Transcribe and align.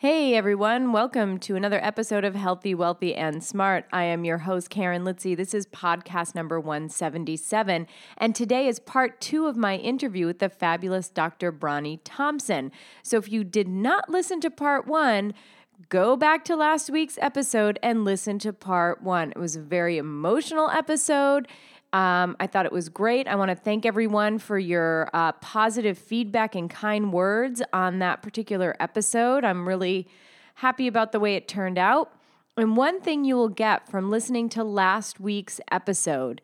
Hey 0.00 0.34
everyone, 0.34 0.92
welcome 0.92 1.38
to 1.40 1.56
another 1.56 1.78
episode 1.84 2.24
of 2.24 2.34
Healthy, 2.34 2.74
Wealthy, 2.74 3.14
and 3.14 3.44
Smart. 3.44 3.84
I 3.92 4.04
am 4.04 4.24
your 4.24 4.38
host, 4.38 4.70
Karen 4.70 5.04
Litzy. 5.04 5.36
This 5.36 5.52
is 5.52 5.66
podcast 5.66 6.34
number 6.34 6.58
177, 6.58 7.86
and 8.16 8.34
today 8.34 8.66
is 8.66 8.80
part 8.80 9.20
two 9.20 9.44
of 9.44 9.58
my 9.58 9.76
interview 9.76 10.24
with 10.24 10.38
the 10.38 10.48
fabulous 10.48 11.10
Dr. 11.10 11.52
Bronnie 11.52 12.00
Thompson. 12.02 12.72
So 13.02 13.18
if 13.18 13.30
you 13.30 13.44
did 13.44 13.68
not 13.68 14.08
listen 14.08 14.40
to 14.40 14.50
part 14.50 14.86
one, 14.86 15.34
go 15.90 16.16
back 16.16 16.46
to 16.46 16.56
last 16.56 16.88
week's 16.88 17.18
episode 17.20 17.78
and 17.82 18.02
listen 18.02 18.38
to 18.38 18.54
part 18.54 19.02
one. 19.02 19.32
It 19.32 19.38
was 19.38 19.56
a 19.56 19.60
very 19.60 19.98
emotional 19.98 20.70
episode. 20.70 21.46
Um, 21.92 22.36
I 22.38 22.46
thought 22.46 22.66
it 22.66 22.72
was 22.72 22.88
great. 22.88 23.26
I 23.26 23.34
want 23.34 23.50
to 23.50 23.56
thank 23.56 23.84
everyone 23.84 24.38
for 24.38 24.58
your 24.58 25.10
uh, 25.12 25.32
positive 25.32 25.98
feedback 25.98 26.54
and 26.54 26.70
kind 26.70 27.12
words 27.12 27.62
on 27.72 27.98
that 27.98 28.22
particular 28.22 28.76
episode. 28.78 29.44
I'm 29.44 29.66
really 29.66 30.06
happy 30.54 30.86
about 30.86 31.12
the 31.12 31.18
way 31.18 31.34
it 31.34 31.48
turned 31.48 31.78
out. 31.78 32.12
And 32.56 32.76
one 32.76 33.00
thing 33.00 33.24
you 33.24 33.36
will 33.36 33.48
get 33.48 33.88
from 33.88 34.10
listening 34.10 34.48
to 34.50 34.62
last 34.62 35.18
week's 35.18 35.60
episode 35.72 36.40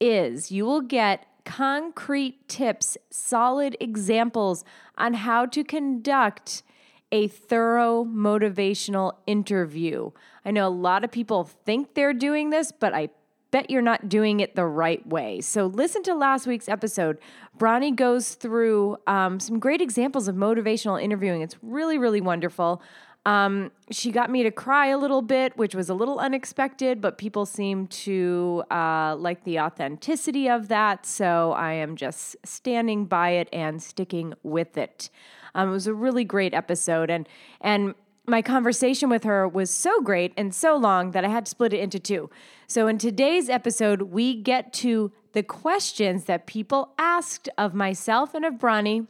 is 0.00 0.52
you 0.52 0.64
will 0.64 0.80
get 0.80 1.26
concrete 1.44 2.48
tips, 2.48 2.96
solid 3.10 3.76
examples 3.80 4.64
on 4.96 5.14
how 5.14 5.46
to 5.46 5.64
conduct 5.64 6.62
a 7.10 7.26
thorough 7.26 8.04
motivational 8.04 9.12
interview. 9.26 10.10
I 10.44 10.50
know 10.50 10.68
a 10.68 10.70
lot 10.70 11.04
of 11.04 11.10
people 11.10 11.44
think 11.44 11.94
they're 11.94 12.12
doing 12.12 12.50
this, 12.50 12.70
but 12.70 12.94
I 12.94 13.08
bet 13.50 13.70
you're 13.70 13.82
not 13.82 14.08
doing 14.08 14.40
it 14.40 14.54
the 14.54 14.66
right 14.66 15.06
way. 15.06 15.40
So, 15.40 15.66
listen 15.66 16.02
to 16.04 16.14
last 16.14 16.46
week's 16.46 16.68
episode. 16.68 17.18
Bronnie 17.58 17.94
goes 17.94 18.34
through 18.34 18.98
um, 19.06 19.40
some 19.40 19.58
great 19.58 19.80
examples 19.80 20.28
of 20.28 20.36
motivational 20.36 21.02
interviewing. 21.02 21.42
It's 21.42 21.56
really, 21.62 21.98
really 21.98 22.20
wonderful. 22.20 22.82
Um, 23.26 23.72
she 23.90 24.10
got 24.10 24.30
me 24.30 24.42
to 24.42 24.50
cry 24.50 24.86
a 24.86 24.96
little 24.96 25.22
bit, 25.22 25.56
which 25.56 25.74
was 25.74 25.90
a 25.90 25.94
little 25.94 26.18
unexpected, 26.18 27.00
but 27.00 27.18
people 27.18 27.44
seem 27.44 27.86
to 27.88 28.62
uh, 28.70 29.16
like 29.16 29.44
the 29.44 29.60
authenticity 29.60 30.48
of 30.48 30.68
that. 30.68 31.06
So, 31.06 31.52
I 31.52 31.72
am 31.72 31.96
just 31.96 32.36
standing 32.44 33.06
by 33.06 33.30
it 33.30 33.48
and 33.52 33.82
sticking 33.82 34.34
with 34.42 34.76
it. 34.76 35.10
Um, 35.54 35.70
it 35.70 35.72
was 35.72 35.86
a 35.86 35.94
really 35.94 36.24
great 36.24 36.54
episode, 36.54 37.10
and 37.10 37.28
and 37.60 37.94
my 38.28 38.42
conversation 38.42 39.08
with 39.08 39.24
her 39.24 39.48
was 39.48 39.70
so 39.70 40.00
great 40.00 40.32
and 40.36 40.54
so 40.54 40.76
long 40.76 41.12
that 41.12 41.24
I 41.24 41.28
had 41.28 41.46
to 41.46 41.50
split 41.50 41.72
it 41.72 41.80
into 41.80 41.98
two. 41.98 42.30
So, 42.66 42.86
in 42.86 42.98
today's 42.98 43.48
episode, 43.48 44.02
we 44.02 44.34
get 44.34 44.72
to 44.74 45.12
the 45.32 45.42
questions 45.42 46.24
that 46.24 46.46
people 46.46 46.92
asked 46.98 47.48
of 47.56 47.74
myself 47.74 48.34
and 48.34 48.44
of 48.44 48.54
Bronnie 48.54 49.06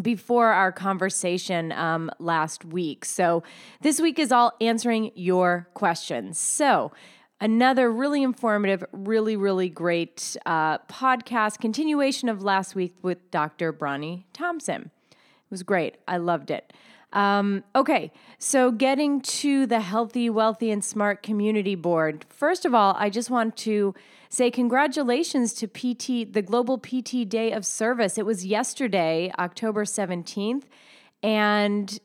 before 0.00 0.48
our 0.48 0.70
conversation 0.72 1.72
um, 1.72 2.10
last 2.18 2.64
week. 2.64 3.04
So, 3.04 3.42
this 3.80 4.00
week 4.00 4.18
is 4.18 4.30
all 4.30 4.52
answering 4.60 5.10
your 5.14 5.68
questions. 5.74 6.38
So, 6.38 6.92
another 7.40 7.90
really 7.90 8.22
informative, 8.22 8.84
really, 8.92 9.36
really 9.36 9.68
great 9.68 10.36
uh, 10.46 10.78
podcast, 10.78 11.58
continuation 11.58 12.28
of 12.28 12.42
last 12.42 12.74
week 12.74 12.94
with 13.02 13.30
Dr. 13.30 13.72
Bronnie 13.72 14.26
Thompson. 14.32 14.90
It 15.10 15.50
was 15.50 15.62
great. 15.62 15.96
I 16.08 16.16
loved 16.16 16.50
it. 16.50 16.72
Um, 17.12 17.64
okay, 17.74 18.10
so 18.38 18.70
getting 18.70 19.20
to 19.20 19.66
the 19.66 19.80
Healthy, 19.80 20.28
Wealthy, 20.28 20.70
and 20.70 20.84
Smart 20.84 21.22
Community 21.22 21.74
Board. 21.74 22.26
First 22.28 22.64
of 22.64 22.74
all, 22.74 22.94
I 22.98 23.10
just 23.10 23.30
want 23.30 23.56
to 23.58 23.94
say 24.28 24.50
congratulations 24.50 25.52
to 25.54 25.66
PT, 25.66 26.32
the 26.32 26.42
Global 26.42 26.78
PT 26.78 27.28
Day 27.28 27.52
of 27.52 27.64
Service. 27.64 28.18
It 28.18 28.26
was 28.26 28.44
yesterday, 28.44 29.32
October 29.38 29.84
17th, 29.84 30.64
and 31.22 31.98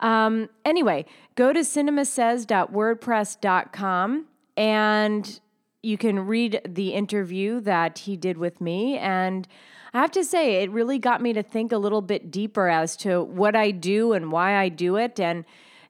Um, 0.00 0.48
anyway, 0.64 1.04
go 1.34 1.52
to 1.52 1.60
cinemasays.wordpress.com 1.60 4.26
and 4.56 5.40
you 5.82 5.98
can 5.98 6.26
read 6.26 6.60
the 6.66 6.94
interview 6.94 7.60
that 7.60 7.98
he 8.00 8.16
did 8.16 8.38
with 8.38 8.60
me. 8.60 8.98
And 8.98 9.46
I 9.92 10.00
have 10.00 10.10
to 10.12 10.24
say, 10.24 10.62
it 10.62 10.70
really 10.70 10.98
got 10.98 11.20
me 11.22 11.32
to 11.32 11.42
think 11.42 11.72
a 11.72 11.78
little 11.78 12.02
bit 12.02 12.30
deeper 12.30 12.68
as 12.68 12.96
to 12.98 13.22
what 13.22 13.56
I 13.56 13.70
do 13.70 14.12
and 14.12 14.30
why 14.32 14.56
I 14.56 14.68
do 14.68 14.96
it. 14.96 15.20
And 15.20 15.44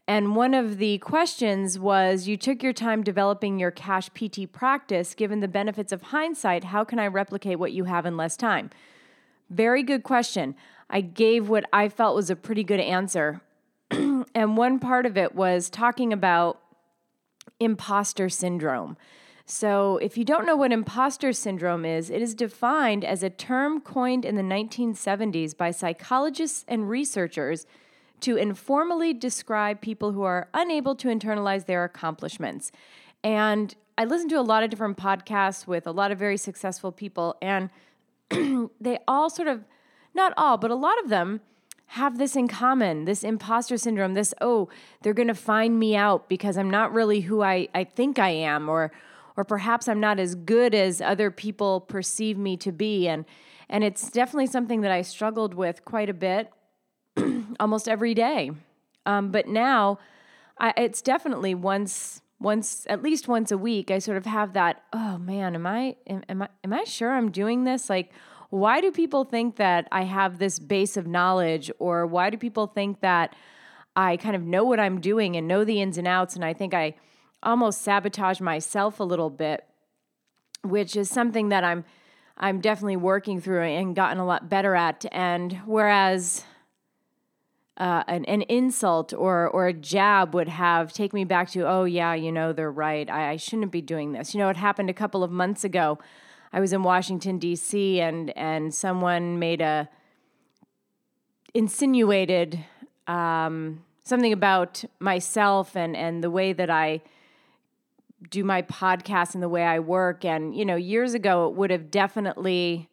and 0.06 0.36
one 0.36 0.52
of 0.52 0.76
the 0.78 0.98
questions 0.98 1.78
was 1.78 2.28
You 2.28 2.36
took 2.36 2.62
your 2.62 2.74
time 2.74 3.02
developing 3.02 3.58
your 3.58 3.70
cash 3.70 4.10
PT 4.10 4.50
practice. 4.52 5.14
Given 5.14 5.40
the 5.40 5.48
benefits 5.48 5.92
of 5.92 6.02
hindsight, 6.02 6.64
how 6.64 6.84
can 6.84 6.98
I 6.98 7.06
replicate 7.06 7.58
what 7.58 7.72
you 7.72 7.84
have 7.84 8.04
in 8.04 8.16
less 8.16 8.36
time? 8.36 8.70
Very 9.48 9.82
good 9.82 10.02
question. 10.02 10.54
I 10.90 11.00
gave 11.00 11.48
what 11.48 11.64
I 11.72 11.88
felt 11.88 12.16
was 12.16 12.28
a 12.28 12.36
pretty 12.36 12.64
good 12.64 12.80
answer. 12.80 13.40
and 13.90 14.56
one 14.56 14.78
part 14.78 15.06
of 15.06 15.16
it 15.16 15.34
was 15.34 15.70
talking 15.70 16.12
about 16.12 16.60
imposter 17.58 18.28
syndrome. 18.28 18.96
So, 19.46 19.98
if 19.98 20.16
you 20.16 20.24
don't 20.24 20.46
know 20.46 20.56
what 20.56 20.72
imposter 20.72 21.32
syndrome 21.34 21.84
is, 21.84 22.08
it 22.08 22.22
is 22.22 22.34
defined 22.34 23.04
as 23.04 23.22
a 23.22 23.28
term 23.28 23.80
coined 23.80 24.24
in 24.24 24.36
the 24.36 24.42
1970s 24.42 25.54
by 25.54 25.70
psychologists 25.70 26.64
and 26.66 26.88
researchers 26.88 27.66
to 28.24 28.36
informally 28.36 29.12
describe 29.12 29.82
people 29.82 30.12
who 30.12 30.22
are 30.22 30.48
unable 30.54 30.94
to 30.96 31.08
internalize 31.08 31.66
their 31.66 31.84
accomplishments. 31.84 32.72
And 33.22 33.74
I 33.98 34.06
listen 34.06 34.30
to 34.30 34.40
a 34.40 34.42
lot 34.42 34.62
of 34.62 34.70
different 34.70 34.96
podcasts 34.96 35.66
with 35.66 35.86
a 35.86 35.92
lot 35.92 36.10
of 36.10 36.18
very 36.18 36.38
successful 36.38 36.90
people, 36.90 37.36
and 37.42 37.68
they 38.80 38.98
all 39.06 39.28
sort 39.28 39.48
of, 39.48 39.64
not 40.14 40.32
all, 40.38 40.56
but 40.56 40.70
a 40.70 40.74
lot 40.74 40.98
of 41.02 41.10
them 41.10 41.42
have 41.88 42.16
this 42.16 42.34
in 42.34 42.48
common 42.48 43.04
this 43.04 43.22
imposter 43.22 43.76
syndrome, 43.76 44.14
this, 44.14 44.32
oh, 44.40 44.70
they're 45.02 45.12
going 45.12 45.28
to 45.28 45.34
find 45.34 45.78
me 45.78 45.94
out 45.94 46.26
because 46.30 46.56
I'm 46.56 46.70
not 46.70 46.94
really 46.94 47.20
who 47.20 47.42
I, 47.42 47.68
I 47.74 47.84
think 47.84 48.18
I 48.18 48.30
am, 48.30 48.70
or, 48.70 48.90
or 49.36 49.44
perhaps 49.44 49.86
I'm 49.86 50.00
not 50.00 50.18
as 50.18 50.34
good 50.34 50.74
as 50.74 51.02
other 51.02 51.30
people 51.30 51.82
perceive 51.82 52.38
me 52.38 52.56
to 52.56 52.72
be. 52.72 53.06
And, 53.06 53.26
and 53.68 53.84
it's 53.84 54.10
definitely 54.10 54.46
something 54.46 54.80
that 54.80 54.90
I 54.90 55.02
struggled 55.02 55.52
with 55.52 55.84
quite 55.84 56.08
a 56.08 56.14
bit 56.14 56.50
almost 57.60 57.88
every 57.88 58.14
day. 58.14 58.50
Um, 59.06 59.30
but 59.30 59.48
now 59.48 59.98
I, 60.58 60.72
it's 60.76 61.02
definitely 61.02 61.54
once 61.54 62.20
once 62.40 62.86
at 62.90 63.02
least 63.02 63.28
once 63.28 63.50
a 63.52 63.56
week 63.56 63.90
I 63.90 63.98
sort 64.00 64.16
of 64.18 64.26
have 64.26 64.52
that 64.54 64.82
oh 64.92 65.18
man 65.18 65.54
am 65.54 65.66
I 65.66 65.96
am, 66.06 66.24
am 66.28 66.42
I 66.42 66.48
am 66.62 66.72
I 66.72 66.84
sure 66.84 67.12
I'm 67.12 67.30
doing 67.30 67.64
this? 67.64 67.88
Like 67.88 68.12
why 68.50 68.80
do 68.80 68.90
people 68.90 69.24
think 69.24 69.56
that 69.56 69.88
I 69.90 70.02
have 70.02 70.38
this 70.38 70.58
base 70.58 70.96
of 70.96 71.06
knowledge? 71.06 71.70
Or 71.78 72.06
why 72.06 72.30
do 72.30 72.36
people 72.36 72.66
think 72.66 73.00
that 73.00 73.34
I 73.96 74.16
kind 74.16 74.36
of 74.36 74.42
know 74.42 74.64
what 74.64 74.78
I'm 74.78 75.00
doing 75.00 75.36
and 75.36 75.48
know 75.48 75.64
the 75.64 75.80
ins 75.80 75.98
and 75.98 76.06
outs 76.06 76.34
and 76.34 76.44
I 76.44 76.52
think 76.54 76.74
I 76.74 76.94
almost 77.42 77.82
sabotage 77.82 78.40
myself 78.40 79.00
a 79.00 79.04
little 79.04 79.30
bit 79.30 79.64
which 80.62 80.96
is 80.96 81.10
something 81.10 81.50
that 81.50 81.62
I'm 81.62 81.84
I'm 82.36 82.60
definitely 82.60 82.96
working 82.96 83.40
through 83.40 83.62
and 83.62 83.94
gotten 83.94 84.18
a 84.18 84.26
lot 84.26 84.48
better 84.48 84.74
at. 84.74 85.04
And 85.12 85.52
whereas 85.66 86.44
uh, 87.76 88.04
an, 88.06 88.24
an 88.26 88.42
insult 88.42 89.12
or 89.12 89.48
or 89.48 89.66
a 89.66 89.72
jab 89.72 90.34
would 90.34 90.48
have 90.48 90.92
take 90.92 91.12
me 91.12 91.24
back 91.24 91.50
to 91.50 91.66
oh 91.66 91.84
yeah 91.84 92.14
you 92.14 92.30
know 92.30 92.52
they're 92.52 92.70
right. 92.70 93.10
I, 93.10 93.30
I 93.30 93.36
shouldn't 93.36 93.72
be 93.72 93.80
doing 93.80 94.12
this. 94.12 94.34
You 94.34 94.38
know 94.38 94.48
it 94.48 94.56
happened 94.56 94.90
a 94.90 94.94
couple 94.94 95.24
of 95.24 95.30
months 95.30 95.64
ago. 95.64 95.98
I 96.52 96.60
was 96.60 96.72
in 96.72 96.84
Washington 96.84 97.38
D.C. 97.38 98.00
and 98.00 98.30
and 98.36 98.72
someone 98.72 99.40
made 99.40 99.60
a 99.60 99.88
insinuated 101.52 102.64
um, 103.08 103.84
something 104.04 104.32
about 104.32 104.84
myself 105.00 105.76
and 105.76 105.96
and 105.96 106.22
the 106.22 106.30
way 106.30 106.52
that 106.52 106.70
I 106.70 107.02
do 108.30 108.44
my 108.44 108.62
podcast 108.62 109.34
and 109.34 109.42
the 109.42 109.48
way 109.48 109.64
I 109.64 109.80
work. 109.80 110.24
And 110.24 110.54
you 110.54 110.64
know 110.64 110.76
years 110.76 111.12
ago 111.12 111.48
it 111.48 111.56
would 111.56 111.70
have 111.70 111.90
definitely 111.90 112.88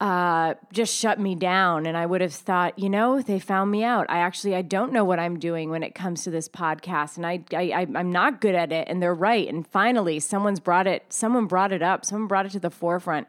uh, 0.00 0.54
just 0.72 0.96
shut 0.96 1.20
me 1.20 1.34
down. 1.34 1.84
And 1.84 1.96
i 1.96 2.06
would 2.06 2.22
have 2.22 2.32
thought 2.32 2.78
you 2.78 2.88
know 2.88 3.20
they 3.20 3.38
found 3.38 3.70
me 3.70 3.84
out. 3.84 4.06
I 4.08 4.18
actually 4.18 4.54
i 4.54 4.62
don't 4.62 4.92
know 4.92 5.04
what 5.04 5.18
i'm 5.18 5.38
doing 5.38 5.70
when 5.70 5.82
it 5.82 5.94
comes 5.94 6.24
to 6.24 6.30
this 6.30 6.48
podcast. 6.48 7.16
And 7.16 7.26
I, 7.26 7.44
I 7.54 7.86
i'm 7.94 8.10
not 8.10 8.40
good 8.40 8.54
at 8.54 8.72
it. 8.72 8.88
And 8.88 9.02
they're 9.02 9.14
right. 9.14 9.46
And 9.46 9.66
finally 9.66 10.18
someone's 10.18 10.60
brought 10.60 10.86
it 10.86 11.04
someone 11.10 11.46
brought 11.46 11.72
it 11.72 11.82
up. 11.82 12.04
Someone 12.04 12.28
brought 12.28 12.46
it 12.46 12.52
to 12.52 12.60
the 12.60 12.70
forefront. 12.70 13.28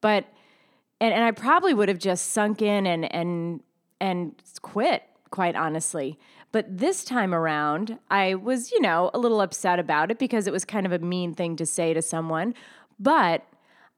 But 0.00 0.26
and, 1.00 1.14
and 1.14 1.24
i 1.24 1.30
probably 1.30 1.72
would 1.72 1.88
have 1.88 1.98
just 1.98 2.32
sunk 2.32 2.60
in 2.60 2.86
and 2.86 3.12
and 3.14 3.62
and 4.00 4.34
quit 4.60 5.04
quite 5.30 5.56
honestly. 5.56 6.18
But 6.52 6.78
this 6.78 7.02
time 7.02 7.32
around 7.32 7.98
i 8.10 8.34
was 8.34 8.70
you 8.72 8.82
know 8.82 9.10
a 9.14 9.18
little 9.18 9.40
upset 9.40 9.78
about 9.78 10.10
it 10.10 10.18
because 10.18 10.46
it 10.46 10.52
was 10.52 10.66
kind 10.66 10.84
of 10.84 10.92
a 10.92 10.98
mean 10.98 11.34
thing 11.34 11.56
to 11.56 11.64
say 11.64 11.94
to 11.94 12.02
someone. 12.02 12.54
But 12.98 13.46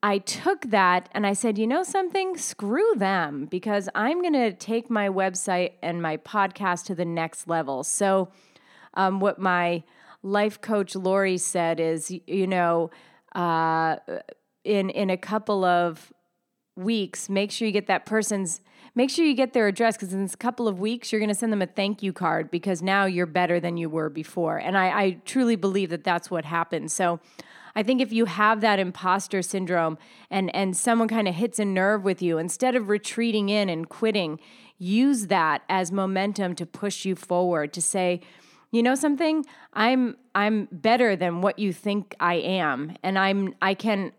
I 0.03 0.19
took 0.19 0.63
that 0.71 1.09
and 1.13 1.27
I 1.27 1.33
said, 1.33 1.59
you 1.59 1.67
know 1.67 1.85
something? 1.85 2.37
Screw 2.37 2.95
them 2.97 3.47
because 3.47 3.89
I'm 3.95 4.21
going 4.21 4.33
to 4.33 4.53
take 4.53 4.91
my 4.91 5.09
website 5.09 5.73
and 5.81 6.03
my 6.03 6.17
podcast 6.17 6.87
to 6.87 6.95
the 6.95 7.05
next 7.05 7.47
level. 7.47 7.85
So, 7.85 8.29
um, 8.95 9.21
what 9.21 9.39
my 9.39 9.85
life 10.23 10.61
coach 10.61 10.95
Lori 10.95 11.39
said 11.39 11.81
is, 11.81 12.11
you 12.27 12.47
know, 12.47 12.91
uh, 13.35 13.97
in 14.65 14.91
in 14.91 15.09
a 15.09 15.17
couple 15.17 15.65
of 15.65 16.13
weeks, 16.77 17.29
make 17.29 17.51
sure 17.51 17.67
you 17.67 17.73
get 17.73 17.87
that 17.87 18.05
person's 18.05 18.61
make 18.95 19.09
sure 19.09 19.25
you 19.25 19.35
get 19.35 19.53
their 19.53 19.69
address 19.69 19.97
because 19.97 20.13
in 20.13 20.23
a 20.23 20.37
couple 20.37 20.69
of 20.69 20.79
weeks 20.79 21.11
you're 21.13 21.21
going 21.21 21.29
to 21.29 21.35
send 21.35 21.53
them 21.53 21.63
a 21.63 21.67
thank 21.67 22.03
you 22.03 22.13
card 22.13 22.51
because 22.51 22.83
now 22.83 23.07
you're 23.07 23.27
better 23.27 23.59
than 23.59 23.77
you 23.77 23.89
were 23.89 24.11
before. 24.11 24.59
And 24.59 24.77
I, 24.77 25.03
I 25.03 25.11
truly 25.25 25.57
believe 25.57 25.91
that 25.91 26.05
that's 26.05 26.31
what 26.31 26.45
happened. 26.45 26.93
So 26.93 27.19
I 27.75 27.83
think 27.83 28.01
if 28.01 28.13
you 28.13 28.27
have 28.27 28.61
that 28.61 28.79
imposter 28.79 29.43
syndrome 29.43 29.99
and 30.31 30.55
and 30.55 30.77
someone 30.77 31.09
kind 31.09 31.29
of 31.29 31.35
hits 31.35 31.59
a 31.59 31.65
nerve 31.65 32.05
with 32.05 32.23
you, 32.23 32.39
instead 32.39 32.77
of 32.77 32.89
retreating 32.89 33.49
in 33.49 33.69
and 33.69 33.89
quitting, 33.89 34.41
use 34.79 35.29
that 35.29 35.63
as 35.69 35.93
momentum 35.93 36.55
to 36.57 36.67
push 36.67 37.05
you 37.05 37.15
forward 37.15 37.73
to 37.73 37.81
say, 37.81 38.21
you 38.73 38.83
know 38.83 38.95
something? 38.95 39.45
I'm 39.73 40.17
I'm 40.35 40.69
better 40.73 41.15
than 41.15 41.43
what 41.43 41.59
you 41.59 41.73
think 41.73 42.17
I 42.19 42.35
am 42.35 42.97
and 43.03 43.19
I'm 43.19 43.55
I 43.61 43.75
can 43.75 44.13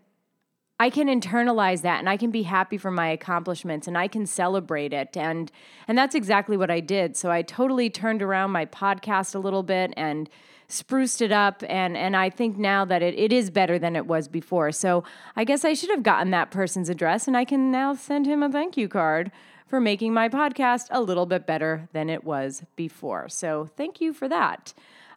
I 0.79 0.89
can 0.89 1.07
internalize 1.07 1.81
that 1.81 2.00
and 2.00 2.09
I 2.09 2.17
can 2.17 2.29
be 2.29 2.44
happy 2.44 2.77
for 2.77 2.91
my 2.91 3.07
accomplishments 3.09 3.88
and 3.88 3.97
I 3.97 4.07
can 4.07 4.25
celebrate 4.25 4.94
it 4.94 5.17
and 5.17 5.51
and 5.88 5.97
that's 5.97 6.15
exactly 6.15 6.55
what 6.55 6.69
I 6.69 6.79
did. 6.79 7.17
So 7.17 7.31
I 7.31 7.41
totally 7.41 7.89
turned 7.89 8.21
around 8.21 8.51
my 8.51 8.65
podcast 8.65 9.33
a 9.33 9.39
little 9.39 9.63
bit 9.63 9.94
and 9.97 10.29
spruced 10.74 11.22
it 11.22 11.31
up 11.31 11.64
and 11.70 11.96
and 11.96 12.18
I 12.18 12.30
think 12.30 12.58
now 12.58 12.84
that 12.86 13.02
it, 13.02 13.18
it 13.18 13.31
is 13.31 13.50
better 13.50 13.78
than 13.78 13.96
it 13.96 14.08
was 14.08 14.28
before. 14.28 14.72
So 14.72 15.04
I 15.36 15.44
guess 15.44 15.64
I 15.64 15.74
should 15.74 15.92
have 15.92 16.04
gotten 16.04 16.31
that 16.31 16.52
person's 16.52 16.90
address 16.90 17.28
and 17.28 17.38
I 17.38 17.46
can 17.46 17.72
now 17.72 17.94
send 17.94 18.25
him 18.25 18.42
a 18.42 18.50
thank 18.50 18.75
you 18.75 18.88
card 18.88 19.31
for 19.68 19.80
making 19.80 20.14
my 20.14 20.30
podcast 20.30 20.88
a 20.92 21.02
little 21.02 21.25
bit 21.25 21.48
better 21.48 21.90
than 21.94 22.10
it 22.10 22.24
was 22.24 22.64
before. 22.75 23.28
So 23.30 23.70
thank 23.78 24.02
you 24.02 24.14
for 24.14 24.28
that. 24.28 24.74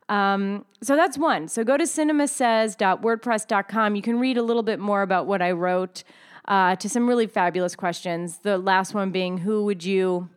Um, 0.09 0.65
so 0.83 0.97
that's 0.97 1.19
one. 1.19 1.49
So 1.49 1.65
go 1.65 1.77
to 1.77 1.85
cinemasays.wordpress.com. 1.85 3.97
You 3.97 4.03
can 4.03 4.21
read 4.21 4.39
a 4.39 4.43
little 4.43 4.63
bit 4.63 4.79
more 4.79 5.03
about 5.03 5.27
what 5.27 5.43
I 5.43 5.51
wrote 5.51 6.05
uh, 6.47 6.77
to 6.77 6.89
some 6.89 7.09
really 7.09 7.27
fabulous 7.27 7.75
questions. 7.75 8.39
The 8.39 8.57
last 8.57 8.95
one 8.95 9.11
being, 9.11 9.39
who 9.39 9.65
would 9.65 9.83
you 9.85 10.29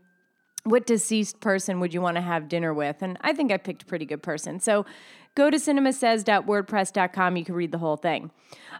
what 0.70 0.86
deceased 0.86 1.40
person 1.40 1.80
would 1.80 1.94
you 1.94 2.02
want 2.02 2.16
to 2.16 2.22
have 2.22 2.48
dinner 2.48 2.74
with? 2.74 3.02
And 3.02 3.18
I 3.22 3.34
think 3.34 3.52
I 3.52 3.58
picked 3.58 3.84
a 3.84 3.86
pretty 3.86 4.06
good 4.06 4.22
person. 4.22 4.60
So 4.60 4.86
go 5.36 5.50
to 5.50 5.58
cinemasays.wordpress.com. 5.58 7.38
You 7.38 7.46
can 7.46 7.56
read 7.56 7.72
the 7.72 7.78
whole 7.78 7.98
thing. 7.98 8.32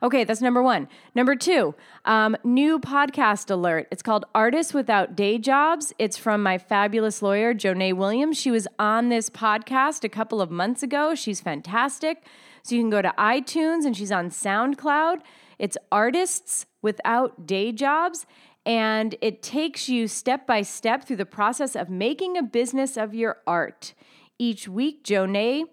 Okay, 0.02 0.24
that's 0.24 0.42
number 0.42 0.62
one. 0.62 0.88
Number 1.16 1.36
two, 1.36 1.76
um, 2.06 2.38
new 2.44 2.80
podcast 2.80 3.52
alert. 3.52 3.88
It's 3.92 4.02
called 4.02 4.26
Artists 4.34 4.74
Without 4.74 5.16
Day 5.16 5.38
Jobs. 5.38 5.94
It's 6.00 6.18
from 6.18 6.42
my 6.44 6.58
fabulous 6.58 7.22
lawyer, 7.22 7.54
Jonay 7.54 7.94
Williams. 7.94 8.40
She 8.40 8.52
was 8.52 8.68
on 8.78 9.10
this 9.10 9.30
podcast 9.30 10.04
a 10.04 10.10
couple 10.10 10.42
of 10.42 10.50
months 10.52 10.84
ago. 10.84 11.16
She's 11.16 11.42
fantastic. 11.42 12.24
So 12.64 12.76
you 12.76 12.82
can 12.82 12.90
go 12.90 13.02
to 13.02 13.14
iTunes 13.18 13.86
and 13.86 13.96
she's 13.96 14.12
on 14.12 14.30
SoundCloud. 14.30 15.22
It's 15.58 15.78
Artists 15.92 16.66
Without 16.82 17.46
Day 17.46 17.74
Jobs 17.74 18.26
and 18.66 19.16
it 19.22 19.42
takes 19.42 19.90
you 19.90 20.08
step 20.08 20.46
by 20.46 20.62
step 20.62 21.06
through 21.06 21.16
the 21.16 21.26
process 21.26 21.76
of 21.76 21.90
making 21.90 22.38
a 22.38 22.44
business 22.44 22.98
of 22.98 23.14
your 23.14 23.38
art. 23.48 23.94
Each 24.38 24.68
week, 24.68 25.04
Jonay, 25.04 25.64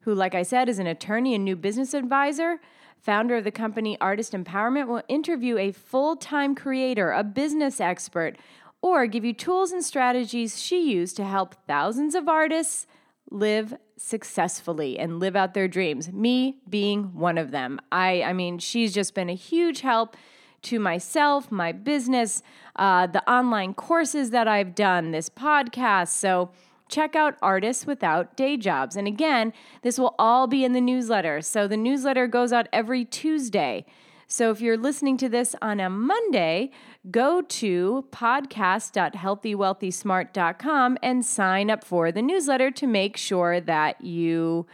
who, 0.00 0.14
like 0.14 0.34
I 0.34 0.42
said, 0.42 0.68
is 0.68 0.78
an 0.78 0.86
attorney 0.86 1.34
and 1.34 1.44
new 1.44 1.56
business 1.56 1.94
advisor, 1.94 2.60
founder 2.96 3.36
of 3.36 3.44
the 3.44 3.50
company 3.50 3.96
Artist 4.00 4.32
Empowerment, 4.32 4.88
will 4.88 5.02
interview 5.08 5.58
a 5.58 5.72
full 5.72 6.16
time 6.16 6.54
creator, 6.54 7.12
a 7.12 7.22
business 7.22 7.80
expert, 7.80 8.36
or 8.80 9.06
give 9.06 9.24
you 9.24 9.32
tools 9.32 9.72
and 9.72 9.84
strategies 9.84 10.60
she 10.60 10.90
used 10.90 11.16
to 11.16 11.24
help 11.24 11.54
thousands 11.66 12.14
of 12.14 12.28
artists 12.28 12.86
live 13.30 13.76
successfully 13.96 14.98
and 14.98 15.20
live 15.20 15.36
out 15.36 15.54
their 15.54 15.68
dreams. 15.68 16.12
Me 16.12 16.58
being 16.68 17.14
one 17.14 17.36
of 17.36 17.50
them. 17.50 17.80
I 17.92 18.22
I 18.22 18.32
mean, 18.32 18.58
she's 18.58 18.94
just 18.94 19.14
been 19.14 19.28
a 19.28 19.34
huge 19.34 19.80
help 19.80 20.16
to 20.62 20.78
myself, 20.78 21.50
my 21.50 21.72
business, 21.72 22.42
uh, 22.76 23.06
the 23.06 23.28
online 23.30 23.74
courses 23.74 24.30
that 24.30 24.48
I've 24.48 24.74
done, 24.74 25.10
this 25.10 25.28
podcast. 25.28 26.08
So 26.08 26.50
check 26.88 27.14
out 27.14 27.36
Artists 27.42 27.86
Without 27.86 28.36
Day 28.36 28.56
Jobs. 28.56 28.96
And 28.96 29.06
again, 29.06 29.52
this 29.82 29.98
will 29.98 30.14
all 30.18 30.46
be 30.46 30.64
in 30.64 30.72
the 30.72 30.80
newsletter. 30.80 31.42
So 31.42 31.68
the 31.68 31.76
newsletter 31.76 32.26
goes 32.26 32.52
out 32.52 32.68
every 32.72 33.04
Tuesday. 33.04 33.84
So 34.30 34.50
if 34.50 34.60
you're 34.60 34.76
listening 34.76 35.16
to 35.18 35.28
this 35.30 35.54
on 35.62 35.80
a 35.80 35.88
Monday, 35.88 36.70
go 37.10 37.40
to 37.40 38.04
podcast.healthywealthysmart.com 38.10 40.98
and 41.02 41.24
sign 41.24 41.70
up 41.70 41.82
for 41.82 42.12
the 42.12 42.20
newsletter 42.20 42.70
to 42.72 42.86
make 42.86 43.16
sure 43.16 43.58
that 43.58 44.02
you 44.02 44.66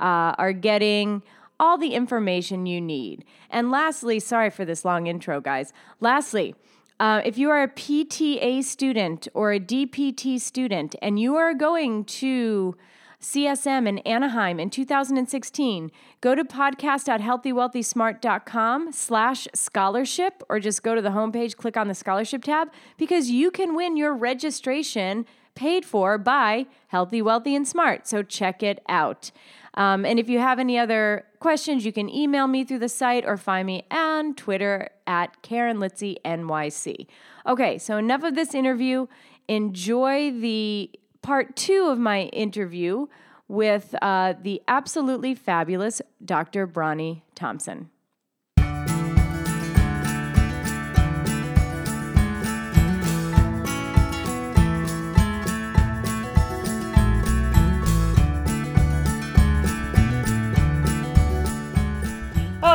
uh, 0.00 0.32
are 0.38 0.54
getting 0.54 1.22
all 1.58 1.78
the 1.78 1.94
information 1.94 2.66
you 2.66 2.80
need. 2.80 3.24
And 3.50 3.70
lastly, 3.70 4.20
sorry 4.20 4.50
for 4.50 4.64
this 4.64 4.84
long 4.84 5.06
intro, 5.06 5.40
guys. 5.40 5.72
Lastly, 6.00 6.54
uh, 7.00 7.22
if 7.24 7.38
you 7.38 7.50
are 7.50 7.62
a 7.62 7.68
PTA 7.68 8.62
student 8.62 9.26
or 9.34 9.52
a 9.52 9.60
DPT 9.60 10.40
student 10.40 10.94
and 11.02 11.18
you 11.18 11.34
are 11.36 11.54
going 11.54 12.04
to 12.04 12.76
CSM 13.20 13.88
in 13.88 13.98
Anaheim 14.00 14.60
in 14.60 14.68
2016, 14.70 15.90
go 16.20 16.34
to 16.34 16.44
podcast.healthywealthysmart.com 16.44 18.92
slash 18.92 19.48
scholarship 19.54 20.42
or 20.48 20.60
just 20.60 20.82
go 20.82 20.94
to 20.94 21.02
the 21.02 21.10
homepage, 21.10 21.56
click 21.56 21.76
on 21.76 21.88
the 21.88 21.94
scholarship 21.94 22.44
tab 22.44 22.70
because 22.98 23.30
you 23.30 23.50
can 23.50 23.74
win 23.74 23.96
your 23.96 24.14
registration 24.14 25.26
paid 25.54 25.84
for 25.84 26.18
by 26.18 26.66
Healthy, 26.88 27.22
Wealthy, 27.22 27.54
and 27.54 27.66
Smart. 27.66 28.06
So 28.06 28.22
check 28.22 28.62
it 28.62 28.82
out. 28.88 29.30
Um, 29.74 30.04
and 30.04 30.18
if 30.18 30.28
you 30.28 30.38
have 30.38 30.58
any 30.58 30.78
other 30.78 31.24
questions, 31.40 31.84
you 31.84 31.92
can 31.92 32.08
email 32.08 32.46
me 32.46 32.64
through 32.64 32.78
the 32.78 32.88
site 32.88 33.24
or 33.26 33.36
find 33.36 33.66
me 33.66 33.84
on 33.90 34.34
Twitter 34.34 34.90
at 35.06 35.42
Karen 35.42 35.78
Litzy 35.78 36.16
NYC. 36.24 37.06
Okay, 37.46 37.78
so 37.78 37.96
enough 37.96 38.22
of 38.22 38.34
this 38.34 38.54
interview. 38.54 39.06
Enjoy 39.48 40.30
the 40.30 40.90
part 41.22 41.56
two 41.56 41.88
of 41.88 41.98
my 41.98 42.22
interview 42.24 43.06
with 43.48 43.94
uh, 44.00 44.34
the 44.40 44.62
absolutely 44.68 45.34
fabulous 45.34 46.00
Dr. 46.24 46.66
Bronnie 46.66 47.22
Thompson. 47.34 47.90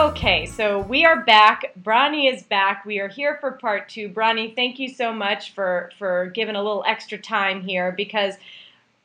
Okay, 0.09 0.47
so 0.47 0.79
we 0.79 1.05
are 1.05 1.23
back. 1.23 1.71
Bronnie 1.79 2.33
is 2.33 2.41
back. 2.41 2.83
We 2.83 2.97
are 2.97 3.07
here 3.07 3.37
for 3.39 3.51
part 3.51 3.89
two. 3.89 4.09
Bronnie, 4.09 4.55
thank 4.55 4.79
you 4.79 4.89
so 4.89 5.13
much 5.13 5.53
for 5.53 5.91
for 5.99 6.31
giving 6.33 6.55
a 6.55 6.63
little 6.63 6.83
extra 6.87 7.19
time 7.19 7.61
here 7.61 7.91
because 7.91 8.33